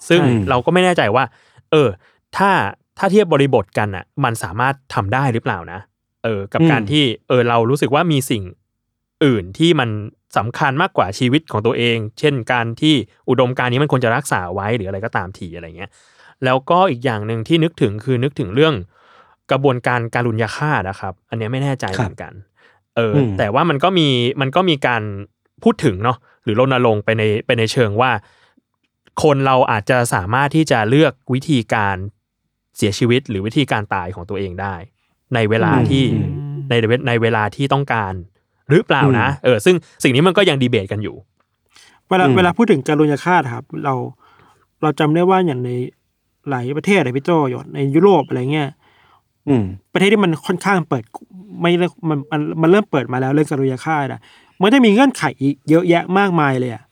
[0.10, 1.24] ซึ่งใช่เราก็ไม่แน่ใจว่า
[1.72, 1.90] เออ
[2.38, 2.52] ถ้า
[2.98, 5.80] ถ้าเทียบบริบทกันอะ มันสามารถทำได้หรือเปล่านะ
[6.24, 8.44] เออ กับการที่ เออ เรารู้สึกว่ามีสิ่ง
[9.26, 9.90] อื่นที่มัน
[10.38, 12.96] สำคัญมากกว่าชีวิตของตัวเอง เช่น การที่
[13.30, 15.90] อุดมการณ์นี้มันควรจะรักษาไว้หรืออะไรก็ตามทีอะไรเงี้ย
[16.46, 18.74] แล้วก็อีกอย่างหนึ่งที่นึกถึงคือนึกถึงเรื่อง
[19.52, 22.34] กระบวนการการลุนยาฆ่าตนะครับ อันเนี้ยไม่แน่ใจครับเหมือนกัน
[22.96, 24.08] เอออมแต่ว่ามันก็มี
[24.42, 25.04] มันก็มีการ
[25.64, 28.12] พูดถึงเนาะหรือรณรงค์ไปในไปในเชิงว่า
[29.24, 31.96] คนเราอาจจะสามารถที่จะเลือกวิธีการ
[32.78, 34.76] เสียชีวิตหรือวิธีการตายของตัวเองได้
[35.36, 38.14] ในเวลาที่อืมในเวในเวลาที่ต้องการ
[38.70, 41.16] หรือเปล่านะ เออ ซึ่งสิ่งนี้มันก็ยังดีเบตกันอยู่
[42.10, 43.94] เวลาอืมเวลาพูดถึงการลุญยาฆาตครับ เรา
[44.82, 45.72] เราจำได้ว่าอย่างใน
[46.50, 48.70] หลายประเทศอะพี่โจอยในยุโรปอะไรเงี้ย
[49.48, 51.04] อืมประเทศที่มันค่อนข้างเปิด
[51.62, 54.22] ไม่เริ่มมันมันมันเริ่มเปิดมาแล้วเรื่องการลุญยาฆาตอะ
[54.62, 56.84] มันจะมีเงื่อนไขอีกเยอะแยะมากมายเลยอะ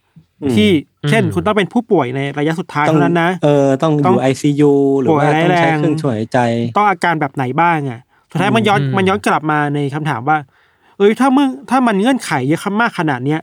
[0.43, 0.69] อืมที่
[1.10, 6.39] เช่นอืมคุณต้องเป็นผู้ป่วยในระยะสุดท้ายต้องเท่านั้นนะเออต้องต้อองยู่ไอซียูหรือว่าป่วยร้ายต้องใช้แรงเครื่องช่วยหายใจ
[6.77, 8.00] ต้องอาการแบบไหนบ้างอะ
[8.31, 10.38] สุดท้ายมันย้อนอืมมันย้อนกลับมาในคำถามว่า
[10.98, 13.41] เอ้ยถ้ามึงถ้ามันเงื่อนไขเยอะมากขนาดเนี้ย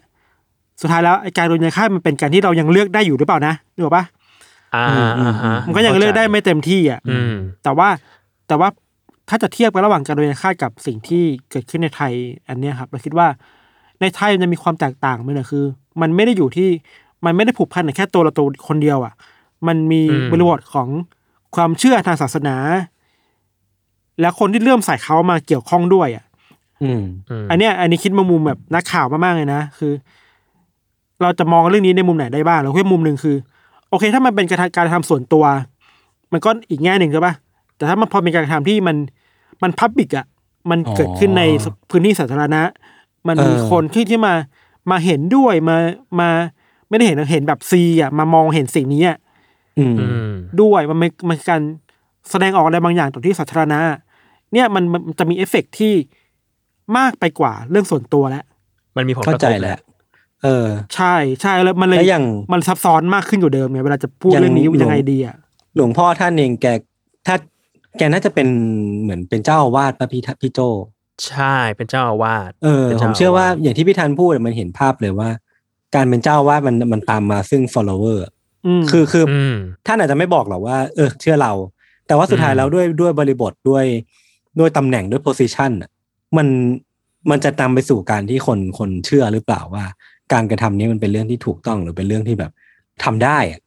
[0.81, 4.05] สุดท้ายแล้วไอ้การโดนยาฆ่ามันเป็นการที่เรายังเลือกได้อยู่หรือเปล่านะนึกออกปะ
[4.75, 7.89] อ่าอืมอ่าฮะมันก็ยังเลือกได้ไม่เต็มที่อะอืมแต่ว่า
[8.49, 8.69] แต่ว่า
[9.31, 12.13] ถ้าจะเทียบกันระหว่างการโดนยาฆ่ากับสิ่งที่เกิดขึ้นในไทย
[12.49, 13.27] อันเนี้ยครับเราคิดว่า
[14.01, 15.65] ในไทยมันจะมีความแตกต่างไปเลยคือ
[16.01, 16.69] มันไม่ได้อยู่ที่
[17.25, 19.15] มันไม่ได้ผูกพันกับแค่ตัวเราตัวคนเดียวอะ
[19.67, 20.89] มันมีอืมบริบทของ
[21.57, 22.57] ความเชื่อทางศาสนา
[24.21, 26.25] และคนที่เริ่อมใส่เขามาเกี่ยวข้องด้วยอะ
[26.83, 27.03] อืม
[27.43, 29.93] มอันเนี้ย อันนี้คิดมามุมแบบนักข่าวมากๆเลยนะคือ
[31.23, 33.37] เราจะมองเรื่องนี้ในมุมไหนได้บ้างเราคิดมุมหนึ่งคือ
[33.91, 35.45] โอเค ถ้ามันเป็นการทำการทำส่วนตัว
[36.33, 37.35] มันก็อีกแง่หนึ่งใช่ปะ
[37.77, 38.97] แต่ถ้ามันพอเป็นการกระทำที่มัน
[39.63, 40.27] มันพับบิกอะ
[40.71, 41.43] มันเกิดขึ้นใน
[41.91, 42.63] พื้นที่สาธารณะ
[43.29, 44.35] มันมีเออคนที่ที่มา
[44.91, 45.77] มาเห็นด้วยมา
[46.21, 46.29] มา
[46.89, 49.19] ไม่ได้เห็นเห็นแบบซีอะมามองเห็นสิ่งนี้อะ
[49.79, 51.63] อืมอืมด้วยมันเป็นมันคือการ
[52.31, 53.79] แสดงออกอะไรบางอย่างต่อที่สาธารณะ
[54.53, 55.95] เนี่ยมันมันมันจะมีเอฟเฟกต์ที่
[56.99, 58.45] มากไปกว่าเรื่องส่วนตัวแล้ว
[58.97, 59.79] มันมีผลกเข้าระทใจบแล้ว
[60.43, 65.37] เออ ใช่ใช่แล้วมันเลยแล้วอย่างมันซับซ้อนมากขึ้นกว่าเดิมไงเวลาจะพูดอย่างเรื่องนี้หลวงยังไงดีอะ
[65.77, 66.67] หลวงพ่อท่านเองแก
[67.27, 67.37] ถ้า
[67.99, 68.49] แกน่าจะเป็น
[69.03, 70.61] เหมือนเป็นเจ้าอาวาสป่ะพี่ทะพี่โจ
[71.27, 75.31] ใช่เป็นเจ้าอาวาสเออป็นผจ้มเชื่อว่าสอย่างที่พี่ธันพูดมันเห็นภาพเลยว่า
[75.95, 78.33] การเป็นเจ้าอาวาสมันมันตามมาซึ่ง follower อะ
[78.67, 81.53] อืมคือคือออืมท่านอาจจะไม่บอกหรอกว่า เออ เชื่อเรา
[82.07, 83.85] แต่ว่าสุดท้ายอืมแล้วด้วยด้วยบริบทด้วย
[84.59, 85.91] ด้วยตำแหน่งด้วย position อะ
[86.37, 86.47] มัน
[87.31, 89.85] มันจะนำไปสู่การที่คนคนเชื่อหรือเปล่าว่า
[90.33, 92.53] การกระทำนี้มันเป็นเรื่องที่ถูกต้องหรือเป็นเรื่องที่แบบ
[93.05, 93.61] ทำได้อะ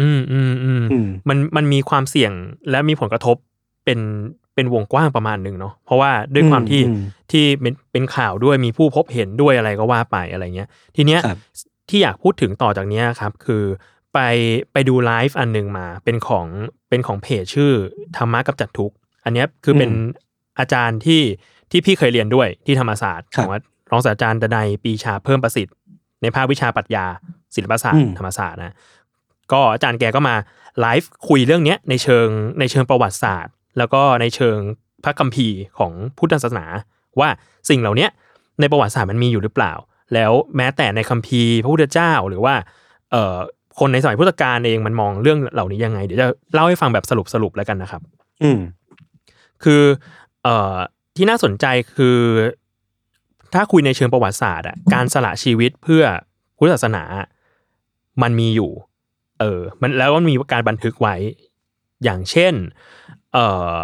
[0.00, 2.32] อืมอืมอืมอืมมันมันมีความเสี่ยง
[2.70, 3.36] และมีผลกระทบ
[3.88, 4.02] เป็น
[4.54, 11.38] เป็นวงกว้างประมาณหนึ่งเนาะเพราะว่าด้วยความที่อืมที่เป็นเป็นข่าวด้วยมีผู้พบเห็นด้วยอะไรก็ว่าไปอะไรเงี้ย ทีเนี้ยครับ
[11.88, 13.62] ที่อยากพูดถึงต่อจากเนี้ยครับ คือ
[14.14, 14.18] ไป
[14.72, 16.46] ไปดูไลฟ์อันหนึ่งมาเป็นของ
[16.88, 17.72] เป็นของเพจชื่อ
[18.16, 19.90] ธรรมะกับจัดทุกข์อันเนี้ยคือเป็น
[20.58, 21.22] อาจารย์ที่
[21.70, 25.74] ที่พี่เคยเรียนด้วยที่ธรรมศาสตร์ครับของว่ารองศาสตราจารย์ดนัยปีชาเพิ่มประสิทธิ์
[26.22, 27.06] ในภาควิชาปรัชญา
[27.54, 28.74] ศิลปศาสตอืร์มธรรมศาสตร์นะ
[29.52, 30.34] ก็อาจารย์แกก็มา
[30.80, 32.28] ไลฟ์คุยเรื่องเนี้ยในเชิง
[32.60, 34.58] ในเชิงประวัติศาสตร์ แล้วก็ในเชิง
[35.04, 36.66] พระคัมภีร์ของพุทธศาสนา
[37.20, 37.28] ว่า
[37.68, 38.10] สิ่งเหล่าเนี้ย
[38.60, 39.72] ในประวัติศาสตร์มันมีอยู่หรือเปล่า
[40.14, 42.54] แล้วแม้แต่ในคัมภีร์พระพุทธเจ้าหรือว่า
[43.10, 43.36] เอ่อ
[43.78, 48.02] คนในสมัยพุทธกาลเองมันมองเรื่องเหล่านี้ยังไง เดี๋ยวจะเล่าให้ฟังแบบสรุปสรุปๆแล้วกันนะครับ
[48.42, 48.60] อืม
[49.64, 49.82] คือ
[50.42, 50.76] เอ่อ
[51.16, 52.18] ที่น่าสนใจคือ
[53.54, 56.04] ถ้าคุยในเชิงประวัติศาสตร์อะการสละชีวิตเพื่อ
[56.58, 57.04] พุทธศาสนา
[58.22, 58.70] มันมีอยู่
[59.40, 61.14] เออ มันแล้วมันมีการบันทึกไว้
[62.04, 62.54] อย่างเช่น
[63.32, 63.46] เอ่
[63.78, 63.80] อ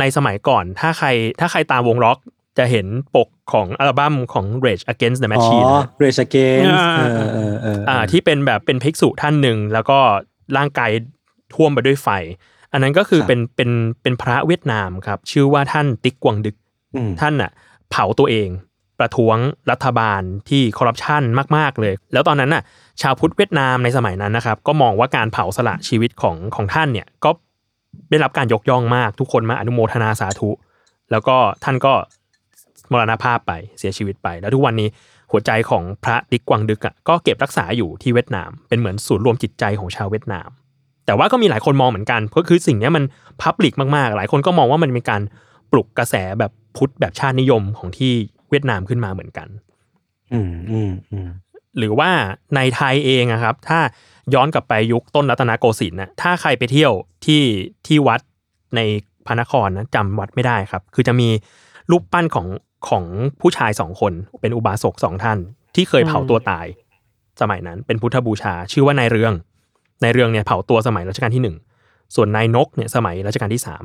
[0.00, 1.08] ในสมัยก่อนถ้าใคร
[1.40, 2.18] ถ้าใครตามวงล็อก
[2.58, 9.98] จะเห็นปกของอัลบั้มของ Rage Against the อ๋อ Machine นะเรชเกนอ่าเออเออเอออ่าที่เป็นแบบเป็นภิกษุท่านหนึ่ง แล้วก็
[10.56, 10.90] ร่างกาย
[11.54, 12.08] ท่วมไปด้วยไฟ
[12.72, 13.70] อันนั้นก็คือเป็นเป็น
[14.02, 16.56] เป็นพระเวียดนามครับ ชื่อว่าท่านติ๊กกวงดึก
[16.96, 17.50] อืมท่านน่ะ
[17.90, 18.48] เผาตัวเอง
[18.98, 19.36] ประท้วง
[19.70, 21.22] รัฐบาลที่คอร์รัปชัน
[21.56, 22.62] มาก ๆ เลย แล้วตอนนั้นน่ะ
[23.02, 27.30] ชาวพุทธเวียดนามในสมัยนั้นนะครับ ก็มองว่าการเผาสละชีวิตของของท่านเนี่ยก็
[28.10, 30.50] ได้รับการยกย่องมาก ทุกคนมาอนุโมทนาสาธุ
[31.10, 31.92] แล้วก็ท่านก็
[32.92, 34.88] มรณภาพไปเสียชีวิตไป แล้วทุกวันนี้
[35.30, 40.48] หัวใจของพระติ๊กกวางดึกอะก็เก็บรักษาอยู่ที่เวียดนาม เป็นเหมือนศูนย์รวมจิตใจของชาวเวียดนาม
[41.06, 43.04] แต่ว่าก็มีหลายคนมองเหมือนกัน เพราะคือสิ่งนี้มัน
[43.42, 45.22] พับลิกมากๆ หลายคนก็มองว่ามันเป็นการ
[45.72, 48.12] ปลุกกระแสแบบพุทธแบบชาตินิยมของที่
[48.50, 49.48] เวียดนามขึ้นมาเหมือนกัน
[50.32, 51.28] อืมอืมอืม
[51.78, 52.10] หรือว่า
[52.56, 53.80] ในไทยเองอะครับ ถ้า
[54.34, 56.92] ย้อนกลับไปยุคต้นรัตนโกสินทร์นะถ้าใครไปเที่ยว
[57.26, 57.42] ที่
[57.86, 58.20] ที่วัด
[58.76, 58.80] ใน
[59.26, 61.28] พระนครนะจำวัดไม่ได้ครับ คือจะมี
[61.90, 62.46] รูปปั้นของ
[62.88, 63.04] ของ
[63.40, 65.38] ผู้ชายสองคน เป็นอุบาสกสองท่าน
[65.74, 66.66] ที่เคยเผาตัวตาย
[67.40, 69.32] สมัยนั้นเป็นพุทธบูชา ชื่อว่านายเรือง
[70.02, 71.56] นายเรืองเนี่ยเผาตัวสมัยรัชกาลที่หนึ่ง
[72.14, 73.84] ส่วนนายนกเนี่ยสมัยรัชกาลที่สาม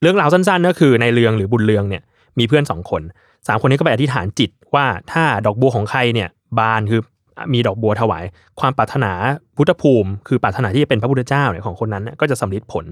[0.00, 2.02] เรื่องราวสั้นๆก็คือนายเรืองหรือบุญเรืองเนี่ย
[2.38, 3.02] มีเพื่อนสองคน
[3.46, 6.28] สามคนนี้ก็ไปอธิษฐานจิตว่าถ้าดอกบัวของใครเนี่ย
[6.58, 7.00] บานคือ
[7.52, 8.24] มีดอกบัวถวาย
[8.60, 9.12] ความปรารถนา
[9.56, 12.84] พุทธภูมิ คือปรารถนาที่จะเป็นพระพุทธเจ้าเนี่ยของคนนั้นเนี่ยก็จะสำลิดผล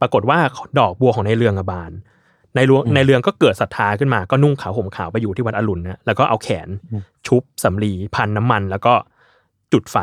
[0.00, 0.38] ปรากฏว่า
[0.78, 1.92] ดอกบัวของนายเรืองอะบาน
[2.54, 6.68] ในหลวงในเรืองก็เกิดศรัทธาขึ้นมาก็นุ่งขาวห่มขาวไปอยู่ที่วัดอรุณนะแล้วก็เอาแขน
[7.26, 8.94] ชุบสำลีพันน้ำมัน แล้วก็
[9.72, 9.96] จุดไฟ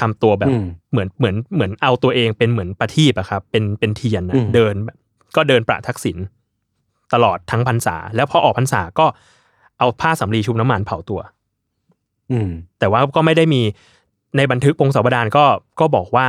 [0.00, 4.96] ทำตัวแบบอืมเหมือนเหมือนเหมือนเอาตัวเองเป็นเหมือนประทีปอะครับเป็นเป็นเทียนนะอืมเดินแบบ
[5.36, 6.16] ก็เดินประทักษิณ
[7.14, 9.06] ตลอดทั้งพรรษา แล้วพอออกพรรษาก็
[9.78, 11.20] เอาผ้าสำลีชุบน้ำมันเผาตัว
[12.32, 13.62] อืม แต่ว่าก็ไม่ได้มี
[14.36, 15.44] ในบันทึกพงศาวดารก็
[15.80, 16.26] ก็บอกว่า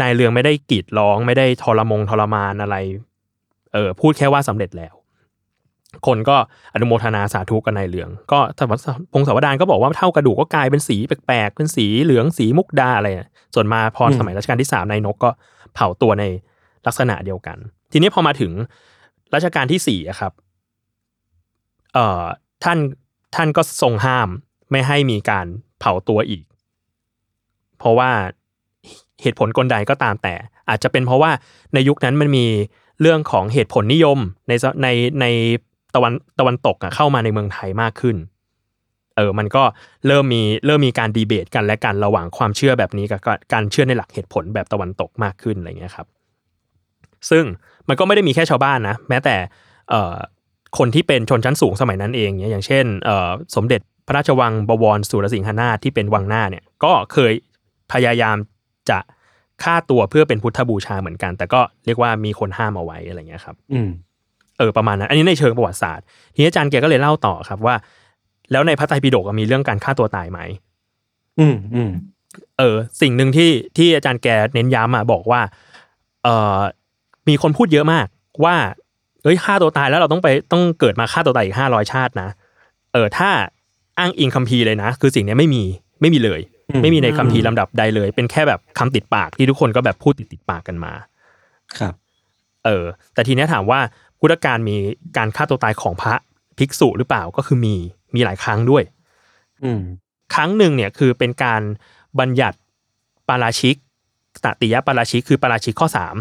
[0.00, 2.76] นายเรืองไม่ได้กรีดร้อง ไม่ได้ทรมงทรมานอะไร
[3.72, 4.94] เออพูดแค่ว่าสำเร็จแล้ว
[6.06, 6.36] คนก็
[6.74, 8.64] อนุโมทนาสาธุกับนายเรือง ก็ถ้า
[9.12, 15.30] พงศาวดารก็บอกว่าเท่ากระดูกก็กลายเป็นสีแปลกๆเป็นสีเหลืองสีมุกดาอะไรอะส่วนมาพออืมสมัยรัชกาลที่สามนายนกก็
[15.74, 16.24] เผาตัวใน
[16.86, 17.56] ลักษณะเดียวกัน
[17.92, 18.52] ทีนี้พอมาถึง
[19.34, 20.32] รัชกาลที่สี่อะครับ
[21.94, 22.24] เอ่อ
[22.64, 22.78] ท่าน
[23.34, 24.28] ท่านก็ทรงห้าม
[24.70, 25.46] ไม่ให้มีการ
[25.80, 26.44] เผาตัวอีก
[27.78, 28.10] เพราะว่า
[29.22, 30.34] เหตุผลกลใดก็ตามแต่
[30.68, 31.30] อาจจะเป็นเพราะว่า
[31.74, 32.46] ในยุคนั้นมันมี
[33.00, 34.88] เรื่องของเหตุผลนิยมในใน
[35.20, 35.26] ใน
[35.94, 38.16] ตะวันตะวันตกเข้ามาในเมืองไทยมากขึ้น
[39.16, 39.62] เออมันก็
[40.06, 43.20] เริ่มมีเริ่มมีการดีเบตกันและกันระหว่างความเชื่อแบบนี้กับ
[43.52, 46.06] การเชื่อในหลักเหตุผลแบบตะวันตกมากขึ้นอะไรเงี้ยครับ
[47.30, 47.44] ซึ่ง
[47.88, 49.36] มันก็ไม่ได้มีแค่ชาวบ้านนะ แม้แต่
[49.90, 50.14] เอ่อ
[50.78, 57.32] คนที่เป็นชนชั้นสูงสมัยนั้นเองเนี่ยอย่างเช่นเอ่อสมเด็จพระราชวังบวรสุรสิงหนาถที่เป็นวังหน้าเนี่ยก็เคย
[57.92, 58.36] พยายาม
[58.90, 58.98] จะ
[59.62, 63.90] ฆ่าตัวเพื่อเป็นพุทธบูชาเหมือนกัน แต่ก็เรียกว่ามีคนห้ามเอาไว้อะไรเงี้ยครับ อืม
[64.58, 66.04] เออประมาณนั้นอันนี้ในเชิงประวัติศาสตร์
[66.34, 67.74] ทีนี้อาจารย์แกก็เลยเล่าต่อครับว่า
[68.52, 70.40] แล้วในพระไตรปิฎกอะมีเรื่องการฆ่าตัวตายไหม
[71.40, 71.90] อืมอืม
[72.58, 75.40] เออ สิ่งหนึ่งที่ที่อาจารย์แกเน้นย้ำอะบอกว่า
[76.24, 76.58] เออ
[77.28, 78.06] มีคนพูดเยอะมาก
[78.44, 78.56] ว่า
[79.22, 82.28] เอ้ยฆ่าตัวตายแล้วเราต้องไปต้องเกิดมาฆ่าตัวตายอีกห้าร้อยชาตินะ
[82.92, 83.30] เออถ้า
[83.98, 85.62] อ้างอิงคัมภีร์เลยนะ คือสิ่งเนี้ยไม่มี
[86.00, 86.40] ไม่มีเลย
[86.82, 90.92] ไม่มีในคัมภีร์ลำดับใดเลย เป็นแค่แบบคำติดปากที่ทุกคนก็แบบพูดติดติดๆปากกันมา
[91.78, 91.94] ครับ
[92.64, 93.80] เออ แต่ทีเนี้ยถามว่า
[94.18, 94.76] พุทธการมี
[95.16, 96.14] การฆ่าตัวตายของพระ
[96.58, 97.74] ภิกษุหรือเปล่าก็คือมี
[98.14, 98.82] มีหลายครั้งด้วย
[99.64, 99.80] อืม
[100.34, 101.62] ครั้งหนึ่งเนี่ยคือเป็นการ
[102.18, 102.58] บัญญัติ
[103.28, 103.76] ปาราชิก
[104.44, 106.16] ตติยปาราชิกคือปาราชิกข้อสาม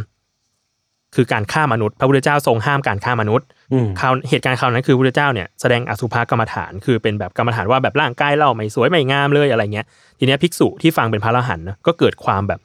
[1.15, 9.85] คือการฆ่ามนุษย์ พระพุทธเจ้าทรงห้ามการฆ่ามนุษย์อืมคราวเหตุการณ์คราวนั้นคือพระพุทธเจ้าเนี่ยแสดงอสุภกรรมฐานคือเป็นแบบกรรมฐานว่าแบบร่างกายเราไม่สวยไม่งามเลยอะไรเงี้ย
[10.19, 12.59] ทีเนี้ยภิกษุที่ฟังเป็นพระอรหันต์นะก็เกิดความแบบ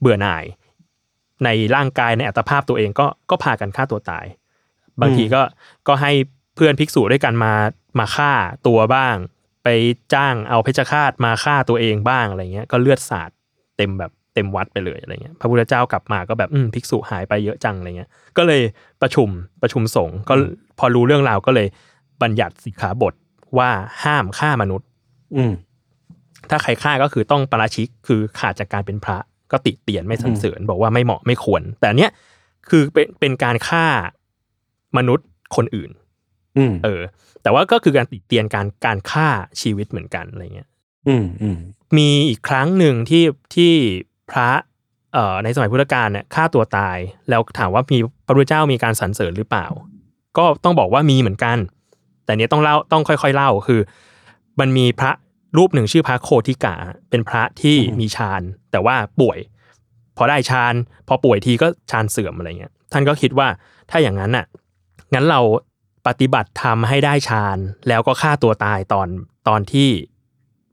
[0.00, 0.44] เบื่อหน่าย
[1.44, 4.26] ในร่างกายในอัตภาพตัวเองก็ก็พากันฆ่าตัวตาย
[5.00, 5.42] บางทีก็
[5.88, 6.12] ก็ให้
[6.56, 7.52] เพื่อนภิกษุด้วยกันมา
[7.98, 8.32] มาฆ่า
[8.66, 9.16] ตัวบ้าง
[9.64, 9.68] ไป
[10.14, 13.30] จ้างเอาเพชฌฆาตมาฆ่าตัวเองบ้างอะไรเงี้ยก็เลือดสาด
[13.76, 18.62] เต็มแบบ เต็มวัดไปเลยอะไรเงี้ยพระพุทธเจ้ากลับมาก็แบบอืมภิกษุหายไปเยอะจังอะไรเงี้ยก็เลย
[19.02, 19.28] ประชุม
[19.62, 20.34] ประชุมสงฆ์ก็
[20.78, 21.68] พอรู้เรื่องราวก็เลย
[22.22, 23.14] บัญญัติสิกขาบท
[23.58, 23.70] ว่า
[24.04, 24.88] ห้ามฆ่ามนุษย์
[25.36, 25.52] อืม
[26.50, 29.18] ถ้าใครฆ่าก็คือต้องปาราชิกคือขาดจากการเป็นพระ
[29.52, 32.12] ก็ติเตียนไม่สรรเสริญบอกว่าไม่เหมาะไม่ควร แต่อันเนี้ย
[32.68, 33.86] คือเป็นเป็นการฆ่า
[34.96, 35.90] มนุษย์คนอื่น
[36.58, 37.00] อืมเออ
[37.42, 39.28] แต่ว่าก็คือการติเตียนการการฆ่า
[39.60, 40.68] ชีวิตเหมือนกันอะไรเงี้ย
[41.08, 41.58] อืมอืม
[41.96, 43.74] มีอีกครั้งหนึ่งที่ที่
[44.30, 44.50] พระ
[45.14, 49.66] เอ่อในสมัยพุทธกาลเนี่ยฆ่าตัวตาย แล้วถามว่ามีพระพุทธเจ้ามีการสรรเสริญหรือเปล่า
[50.38, 51.58] ก็ต้องบอกว่ามีเหมือนกัน
[52.24, 53.80] แต่เนี้ยต้องเล่าต้องค่อย ๆ เล่าคือ
[54.60, 55.12] มันมีพระ
[55.56, 56.74] รูปหนึ่งชื่อพระโคติกา
[57.10, 59.38] เป็นพระที่มีฌานแต่ว่าป่วย
[60.16, 60.74] พอได้ฌาน
[61.08, 63.48] พอป่วยทีก็ฌานเสื่อมอะไรเงี้ย ท่านก็คิดว่า
[63.90, 64.46] ถ้าอย่างนั้นน่ะ
[65.14, 65.40] งั้นเรา
[66.06, 67.58] ปฏิบัติธรรมให้ได้ฌาน
[67.88, 69.08] แล้วก็ฆ่าตัวตายตอน
[69.48, 69.88] ตอนที่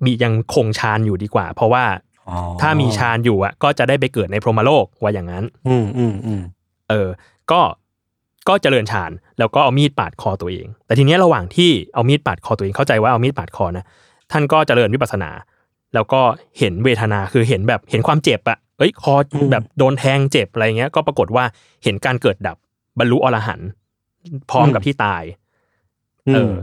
[0.03, 2.12] มียังคงฌานอยู่ดีกว่า เพราะว่าอ๋อ
[2.61, 6.41] ถ้ามีฌานอยู่อะ ก็จะได้ไปเกิดในพรหมโลกว่าอย่างนั้น อืมอืมอืม
[6.89, 7.07] เออ
[7.51, 7.61] ก็
[8.47, 13.85] ก็เจริญฌานแล้วก็เอามีดปาดคอตัวเอง แต่ทีเนี้ยระหว่างที่เอามีดปาดคอตัวเองเข้าใจว่าเอามีดปาดคอนะ
[14.31, 15.31] ท่านก็เจริญวิปัสสนา
[15.93, 16.21] แล้วก็
[16.59, 19.13] เห็นเวทนาคือเห็นแบบเห็นความเจ็บอะเอ้ยคอ
[19.51, 21.43] แบบโดนแทงเจ็บอะไรเงี้ย ก็ปรากฏว่า
[21.83, 22.57] เห็นการเกิดดับ
[22.99, 23.67] บรรลุอรหันต์
[24.51, 25.23] พร้อมกับที่ตาย
[26.33, 26.53] เออ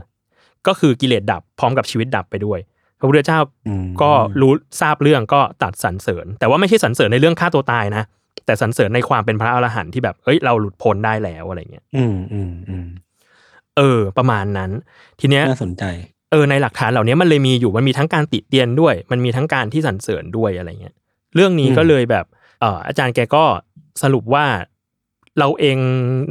[0.66, 2.58] ก็คือกิเลสดับพร้อมกับชีวิตดับไปด้วย
[3.00, 3.38] พระพุทธเจ้า
[3.82, 4.10] มก็
[4.40, 8.02] รู้ทราบเรื่องก็ตัดสรรเสริญ แต่ว่าไม่ใช่สรรเสริญในเรื่องฆ่าตัวตายนะ
[8.46, 12.86] แต่สรรเสริญในความเป็นพระอรหันต์ที่แบบเอ้ยเราหลุดพ้นได้แล้วอะไรเงี้ยอืมอืมอืม
[13.76, 14.70] เออ ประมาณนั้น
[15.20, 15.84] ทีเนี้ยน่าสนใจ
[16.30, 20.94] เออในหลักฐานเหล่านี้มันเลยมีอยู่มันมีทั้งการติเตียนด้วย มันมีทั้งการที่สรรเสริญด้วยอะไรเงี้ย
[21.34, 22.24] เรื่องนี้อืมก็เลยแบบ
[22.60, 23.44] เอออาจารย์แกก็
[24.02, 24.46] สรุปว่า
[25.38, 25.78] เราเอง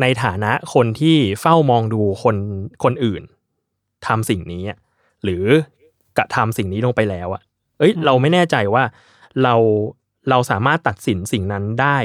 [0.02, 2.36] ในฐานะคนที่เฝ้ามองดูคน
[2.84, 3.24] คนอื่น
[4.08, 4.78] ทำสิ่งนี้อะ
[5.24, 5.79] หรือก
[6.20, 7.42] ระทำสิ่งนี้ลงไปแล้วอะ
[7.80, 8.84] เอ้ย เราไม่แน่ใจว่า
[9.44, 9.56] เรา
[10.30, 11.98] เราสามารถตัดสินสิ่งนั้นได้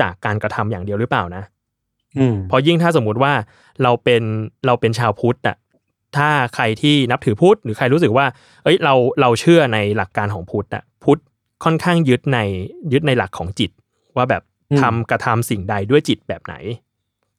[0.00, 1.42] จากการกระทำอย่างเดียวหรือเปล่านะ
[2.18, 3.32] อืมเพราะยิ่งถ้าสมมุติว่า
[3.82, 4.22] เราเป็น
[4.66, 5.56] เราเป็นชาวพุทธอะ
[6.16, 8.26] ถ้าใครที่นับถือพุทธหรือใครรู้สึกว่า
[8.64, 11.20] เอ้ย เราเราเชื่อในหลักการของพุทธอะพุทธ
[11.64, 12.38] ค่อนข้างยึดใน
[12.92, 13.70] ยึดในหลักของจิต
[14.16, 16.54] ว่าแบบอืมทำกระทำสิ่งใดด้วยจิตแบบไหน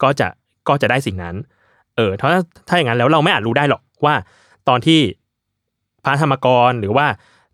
[0.01, 0.27] ก็จะ
[0.67, 1.35] ก็จะได้สิ่งนั้น
[1.95, 2.29] เออถ้า
[2.67, 4.15] ถ้าอย่างนั้นแล้วเราไม่อาจรู้ได้หรอกว่า
[4.67, 4.99] ตอนที่
[6.03, 7.05] พระธรรมกรหรือว่า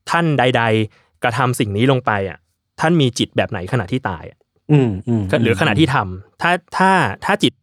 [0.09, 2.37] ท่านใด ๆ กระทำสิ่งนี้ลงไปอะ
[2.79, 4.37] ท่านมีจิตแบบไหนขณะที่ตายอะ
[4.71, 6.91] อืมอืมหรือขณะที่ทำถ้าถ้า
[7.25, 7.53] ถ้าจิต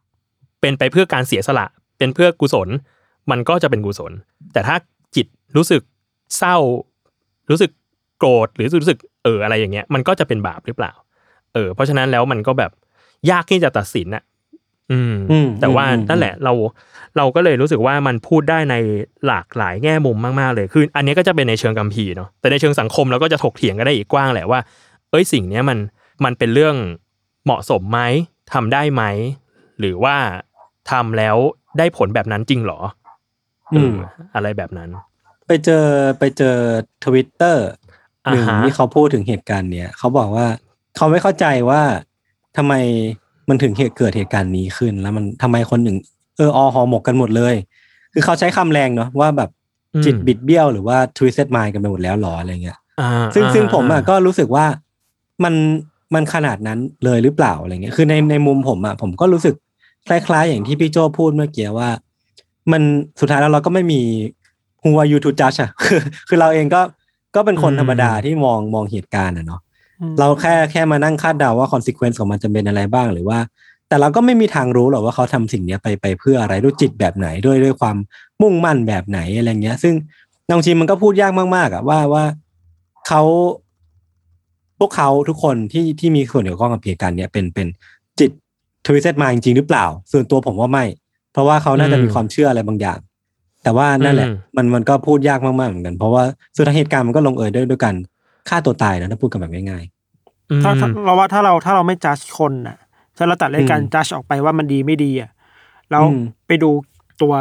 [0.61, 1.67] เป็นไปเพื่อการเสียสละ
[1.99, 2.69] เป็นเพื่อกุศล
[3.31, 4.13] มันก็จะเป็นกุศล
[4.53, 4.77] แต่ถ้า
[5.17, 5.83] จิตรู้สึก
[6.39, 6.57] เศร้า
[7.51, 7.71] รู้สึก
[8.19, 10.93] โกรธหรือรู้สึกเอออะไรอย่างเงี้ย มันก็จะเป็นบาปหรือเปล่า
[11.55, 12.71] เออ เพราะฉะนั้นแล้วมันก็แบบ
[13.31, 14.23] ยากที่จะตัดสินอะ
[14.93, 16.53] อืมอืมแต่ว่าอืมนั่นแหละเรา
[17.17, 18.75] เราก็เลยรู้สึกว่ามันพูดได้ใน
[19.27, 24.61] หลากหลายแง่มุมมากๆเลยคืออันนี้ก็จะเป็นในเชิงกัมพีร์เนาะแต่ในเชิงสังคมเราก็จะถกเถียงกันได้อีกกว้างแหละว่า
[25.11, 25.79] เอ้ยสิ่งเนี้ยมัน
[26.25, 26.77] มันเป็นเรื่อง
[27.45, 28.01] เหมาะสมไหม
[28.53, 29.03] ทำได้ไหม
[29.81, 30.17] หรือว่า
[30.91, 31.37] ทำแล้ว
[31.79, 32.81] ได้ผลแบบนั้นจริงเหรอ
[33.71, 33.99] เอออ
[34.35, 34.91] อะไรแบบนั้น
[35.47, 35.85] ไปเจอ
[36.19, 36.57] ไปเจอ
[37.05, 37.67] ทวิตเตอร์
[38.31, 40.47] หนึ่งอ่าฮะที่เขาพูดถึงเหตุการณ์เนี้ยเขาบอกว่า
[40.97, 41.83] เขาไม่เข้าใจว่า
[42.57, 42.75] ทำไม
[43.49, 45.97] มันถึงเหตุเกิดเหตุการณ์นี้ขึ้น แล้วมันทำไมคนหนึ่ง
[46.37, 47.55] เอออหอหมกกันหมดเลย
[48.13, 49.51] คือเขาใช้คำแรงเนาะว่าแบบ
[50.05, 54.67] จิตบิดเบี้ยวหรือว่า twisted mind กันไปหมดแล้วหรออะไรเงี้ยอ่าซึ่งซึ่งผมอะาก็รู้สึกว่า
[55.45, 55.55] มัน
[56.15, 59.55] มันขนาดนั้นเลยหรือเปล่าอะไรเงี้ย คือในในมุมผมอะผมก็รู้สึก
[60.09, 61.91] คล้ายๆอย่างที่พี่โจพูดเมื่อกี้ว่า
[62.73, 62.83] มัน
[63.21, 64.01] สุดท้ายแล้วเราก็ไม่มี
[64.83, 66.81] who are you to judge อะคือ คือเราเองก็
[67.35, 69.64] ก็เป็นคนอืมธรรมดาที่มองมองเหตุการณ์อะเนาะอืม
[70.19, 73.39] เราแค่แค่มานั่งคาดเดาว่า consequence ของมันจะเป็นอะไรบ้างหรือว่า
[73.89, 77.97] แต่เราก็ไม่มีทางรู้หรอกว่าเขาทำสิ่งเนี้ยไปไปเพื่ออะไรด้วยจิตแบบไหนด้วยด้วยความ
[78.43, 79.95] มุ่งมั่นแบบไหนอะไรเงี้ย ซึ่ง
[80.51, 82.25] บางทีมันก็พูดยากมากๆอะว่าว่า
[83.09, 83.23] เขา
[84.79, 87.67] พวกเขาทุกคนที่ที่มีส่วนเกี่ยวข้องกับเหตุการณ์เนี้ยเป็นเป็น
[88.21, 88.31] จิต
[88.87, 90.85] ทวิเซตมาจริงๆหรือเปล่า ส่วนตัวผมว่าไม่
[91.33, 92.99] เพราะว่าเขาน่าจะมีความเชื่ออะไรบางอย่าง
[93.63, 96.23] แต่ว่านั่นแหละอืมมันมันก็พูดยากมากๆเหมือนกัน เพราะว่า
[96.57, 97.95] สุดท้ายเหตุการณ์มันก็ลงเอยด้วยด้วยกัน
[98.49, 99.85] ฆ่าตัวตายนะถ้าพูดกันแบบง่าย
[100.51, 102.77] อืมถ้าถ้าเราว่าถ้าเราถ้าเราไม่จัดคนน่ะ
[103.17, 105.31] ถ้าเราตัดเรื่องการอืมจัดออกไปว่ามันดีไม่ดีอะ
[105.91, 106.71] แล้วอืมไปดู
[107.23, 107.33] ตัว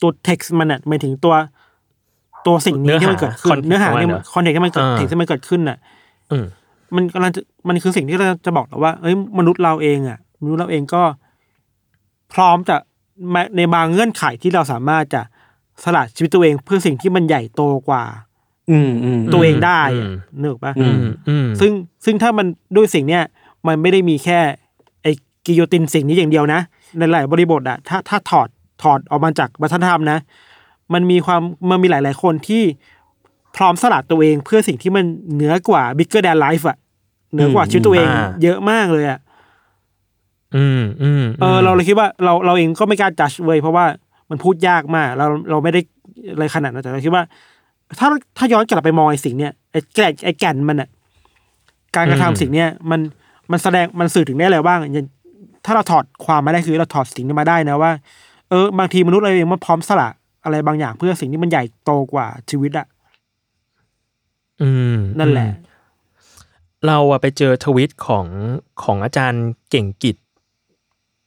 [0.00, 1.34] ตัวเท็กซ์มันอะหมายถึงตัว
[2.46, 5.78] ตัวสิ่งนี้ที่มันเกิดขึ้นเนื้เนื้ออหาหาที่ content คอนเทกต์ที่มันเกิดอ่าเท็กซ์ที่มันเกิดขึ้นน่ะ
[6.32, 6.44] อืม
[6.96, 11.02] มันกำลังจะมันคือสิ่งที่เราจะบอกแล้วว่า เอ้ยมนุษย์เราเองอะมนุษย์เราเองก็
[12.34, 12.76] พร้อมจะ
[13.34, 15.22] มาในบางเงื่อนไขที่เราสามารถจะ
[15.84, 18.23] สละชีวิตตัวเองเพื่อสิ่งที่มันใหญ่โตกว่าๆ
[18.70, 20.96] อืมอืมตัวเองได้อือะมนึกออกปะอือืม
[21.28, 21.72] อืมซึ่ง
[22.04, 22.46] ซึ่งถ้ามัน
[22.76, 23.22] ด้วยสิ่งเนี้ย
[23.66, 24.40] มันไม่ได้มีแค่
[25.02, 25.12] ไอ้
[25.46, 26.60] กิโยตินสิ่งนี้อย่างเดียวนะ
[26.98, 28.48] ในหลายบริบทอะถ้าถ้าถอด
[28.82, 30.18] ถอดออกมาจากวัฒนธรรมนะ
[30.92, 32.62] มันมีความมันมีหลาย ๆ คนที่
[33.56, 36.76] พร้อมสละตัวเองเพื่อสิ่งที่มันเหนือกว่า bigger than life อะ
[37.32, 39.18] เหนือกว่าอืมชีวิตตัวเองอ่าเยอะมากเลยอะ
[40.56, 43.84] อืมอืมเออเราเลยคิดว่าเราเราเองก็ไม่กล้าจัดเว้ยเพราะว่า
[44.30, 45.80] มันพูดยากมาก เราเราไม่ได้
[46.32, 47.24] อะไรขนาดนั้นแต่เราคิดว่า
[48.00, 50.88] ถ้าถ้าย้อนกลับไปมองไอ้สิ่งเนี้ยไอ้แก่นไอ้แก่นมันอะ
[51.96, 53.00] การกระทำสิ่งเนี้ยมัน
[53.50, 55.06] มันแสดงมันสื่อถึงได้อะไรบ้างอย่าง
[55.64, 57.92] ถ้าเราถอดความมาได้คือเราถอดสิ่งนี้มาได้นะว่า
[58.50, 60.08] เออบางทีมนุษย์เราเองมันพร้อมสละ
[60.44, 62.86] อะไรบางอย่างเพื่อสิ่งที่มันใหญ่โตกว่าชีวิตอะ
[64.62, 65.48] อืม นั่นแหละ
[66.86, 68.26] เราอะไปเจอทวิตของ
[68.82, 70.16] ของอาจารย์เก่งกิจ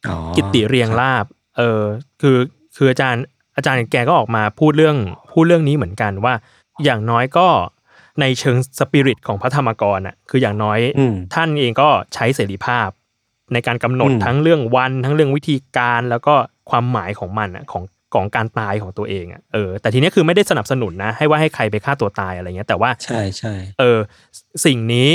[0.07, 1.25] อ๋อกิตติเรียงลาบ
[1.57, 1.81] เออ
[2.21, 2.37] คือ
[2.75, 3.23] คืออาจารย์
[3.55, 4.97] อาจารย์แกก็ออกมาพูดเรื่อง
[5.33, 6.33] พูดเรื่องนี้เหมือนกันว่า
[6.85, 7.47] อย่างน้อยก็
[8.21, 12.89] ในเชิงสปิริตของพระธรรมกรอะคืออย่างน้อยอืมท่านเองก็ใช้เสรีภาพ
[13.53, 16.35] ในการกำหนดอืมทั้งเรื่องวัน ทั้งเรื่องวิธีการแล้วก็
[16.69, 23.99] ความหมายของมันอะของของการตายของตัวเองอะเออแต่ทีเนี้ยคือไม่ได้สนับสนุนนะ ให้ว่าให้ใครไปฆ่าตัวตายอะไรเงี้ย แต่ว่าใช่ใช่เออ
[24.65, 25.09] สิ่งนี้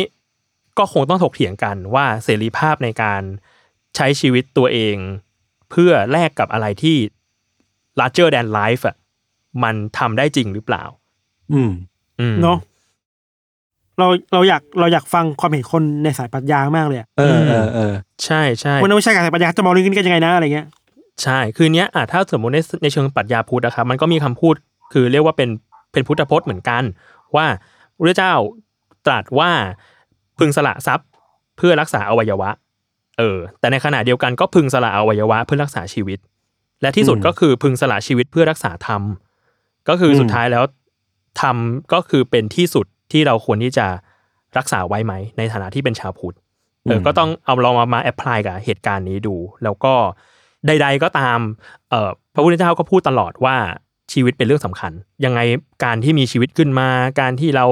[0.79, 3.22] ก็คงต้องถกเถียงกันว่าเสรีภาพในการ
[3.96, 4.96] ใช้ชีวิตตัวเอง
[5.70, 6.96] เพื่อแลกกับอะไรที่
[8.01, 8.96] larger than life อะ
[9.62, 10.85] มันทำได้จริงหรือเปล่า
[11.55, 11.71] อืม
[12.21, 12.59] อืมเนาะ
[13.99, 20.67] เราเราอยากเราอยากฟังความเห็นคนในสายปรัชญามากเลยอะเออเออเออใช่ใช่วันนักวิชาการสายปรัชญาจะมองเรื่องนี้กันยังไงนะอะไรเงี้ย
[21.23, 24.55] ใช่คือเนี้ยอะถ้าสมมติในในเชิงปรัชญาพุทธนะครับมันก็มีคำพูด
[24.93, 25.49] คือเรียกว่าเป็น
[25.93, 26.83] เป็นพุทธพจน์เหมือนกัน
[27.37, 27.47] ว่า
[27.97, 28.33] พระเจ้า
[29.07, 29.51] ตรัสว่า
[30.38, 31.09] พึงสละทรัพย์
[31.57, 32.51] เพื่อรักษาอวัยวะ
[33.19, 36.19] เออ แต่ในขณะเดียวกันก็พึงสละอวัยวะเพื่อรักษาชีวิต
[36.83, 39.03] และที่สุดอืมก็คือพึงสละชีวิตเพื่อรักษาธรรม
[39.88, 40.65] ก็คืออมสุดท้ายแล้ว
[41.40, 41.57] ธรรม
[41.92, 43.87] ก็คือเป็นที่สุดที่เราควรที่จะ
[44.59, 46.37] รักษาไว้ไหม ในฐานะที่เป็นชาวพุทธ
[46.85, 49.95] เออก็ต้องเอาลองมามาแอพพลายกับเหตุการณ์นี้ดู แล้วก็
[50.66, 51.38] ใด ๆ ก็ตาม
[51.90, 53.57] เอ่อพระพุทธเจ้าก็พูดตลอดว่า
[54.12, 54.92] ชีวิตเป็นเรื่องสำคัญ
[55.25, 55.40] ยังไง
[55.85, 56.88] การที่มีชีวิตขึ้นมา
[57.21, 57.66] การที่เรา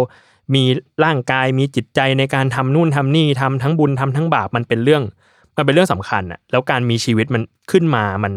[0.55, 0.64] มี
[1.05, 5.03] ร่างกายมีจิตใจในการทำนู่นทำนี่ทำทั้งบุญทำทั้งบาปมันเป็นเรื่อง
[5.57, 8.33] มันเป็นเรื่องสำคัญอะแล้วการมีชีวิตมันขึ้นมามัน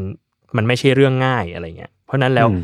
[0.55, 2.63] มันไม่ใช่เรื่องง่ายอะไรเงี้ยเพราะฉะนั้นแล้วอืม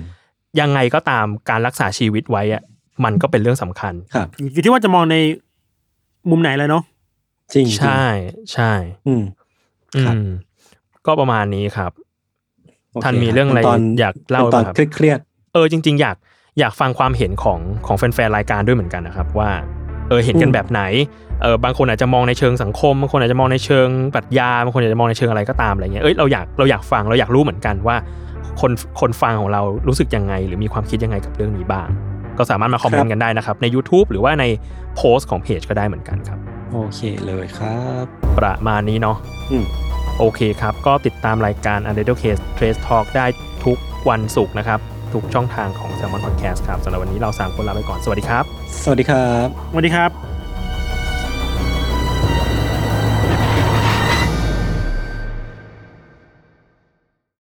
[0.59, 2.63] ยังไงก็ตามการรักษาชีวิตไว้อะ
[3.03, 5.15] มันก็เป็นเรื่องสำคัญครับอยู่ที่ว่าจะมองใน
[6.29, 6.83] มุมไหนเลยเนาะ
[7.53, 8.03] จริงๆใช่
[8.53, 8.71] ใช่
[9.07, 9.23] อืม
[9.95, 10.29] อืครับม
[11.05, 11.91] ก็ประมาณนี้ครับ
[12.91, 15.19] โคท่านมีเรื่องอะไรป็นตนอยากเล่าป็นตอนไหมครับเครียด
[15.53, 16.17] เออจริง ๆ อยาก
[16.59, 19.49] อยากฟังความเห็นของของแฟนๆรายการด้วยเหมือนกันนะครับ ว่า
[20.09, 20.81] เออเห็นกันแบบไหน
[21.41, 27.95] เออบางคนอาจจะมองในเชิงสังคมบางคนอาจจะมองในเชิงปรัชญาบางคนอาจจะมองในเชิงอะไรก็ตามอะไรเงี้ยเอ้ยเราอยากเราอยากฟังเราอยากรู้เหมือนกันว่า
[28.61, 31.87] คนคนฟังของเรารู้สึกยังไง หรือมีความคิดยังไงกับเรื่องนี้บ้าง
[32.37, 34.45] ก็สามารถมาคอมเมนต์กันได้นะครับ ใน YouTube หรือว่าใน
[34.95, 38.05] โพสต์ของเพจก็ได้เหมือนกันครับๆโอเคเลยครับ
[38.39, 39.17] ประมาณนี้เนาะ
[39.51, 39.65] อืม
[40.19, 43.25] โอเคครับ ก็ติดตามรายการ u n d e r t a l e Case Trace Talk ได้
[43.65, 43.77] ทุก
[44.09, 44.79] วันศุกร์นะครับ
[45.13, 48.43] ทุกช่องทางของ Salmon Podcast ครับสำหรับวันนี้เรา3คนลาไปก่อนสวัสดีครับ
[48.83, 50.38] สวัสดีครับสวัสดีครับ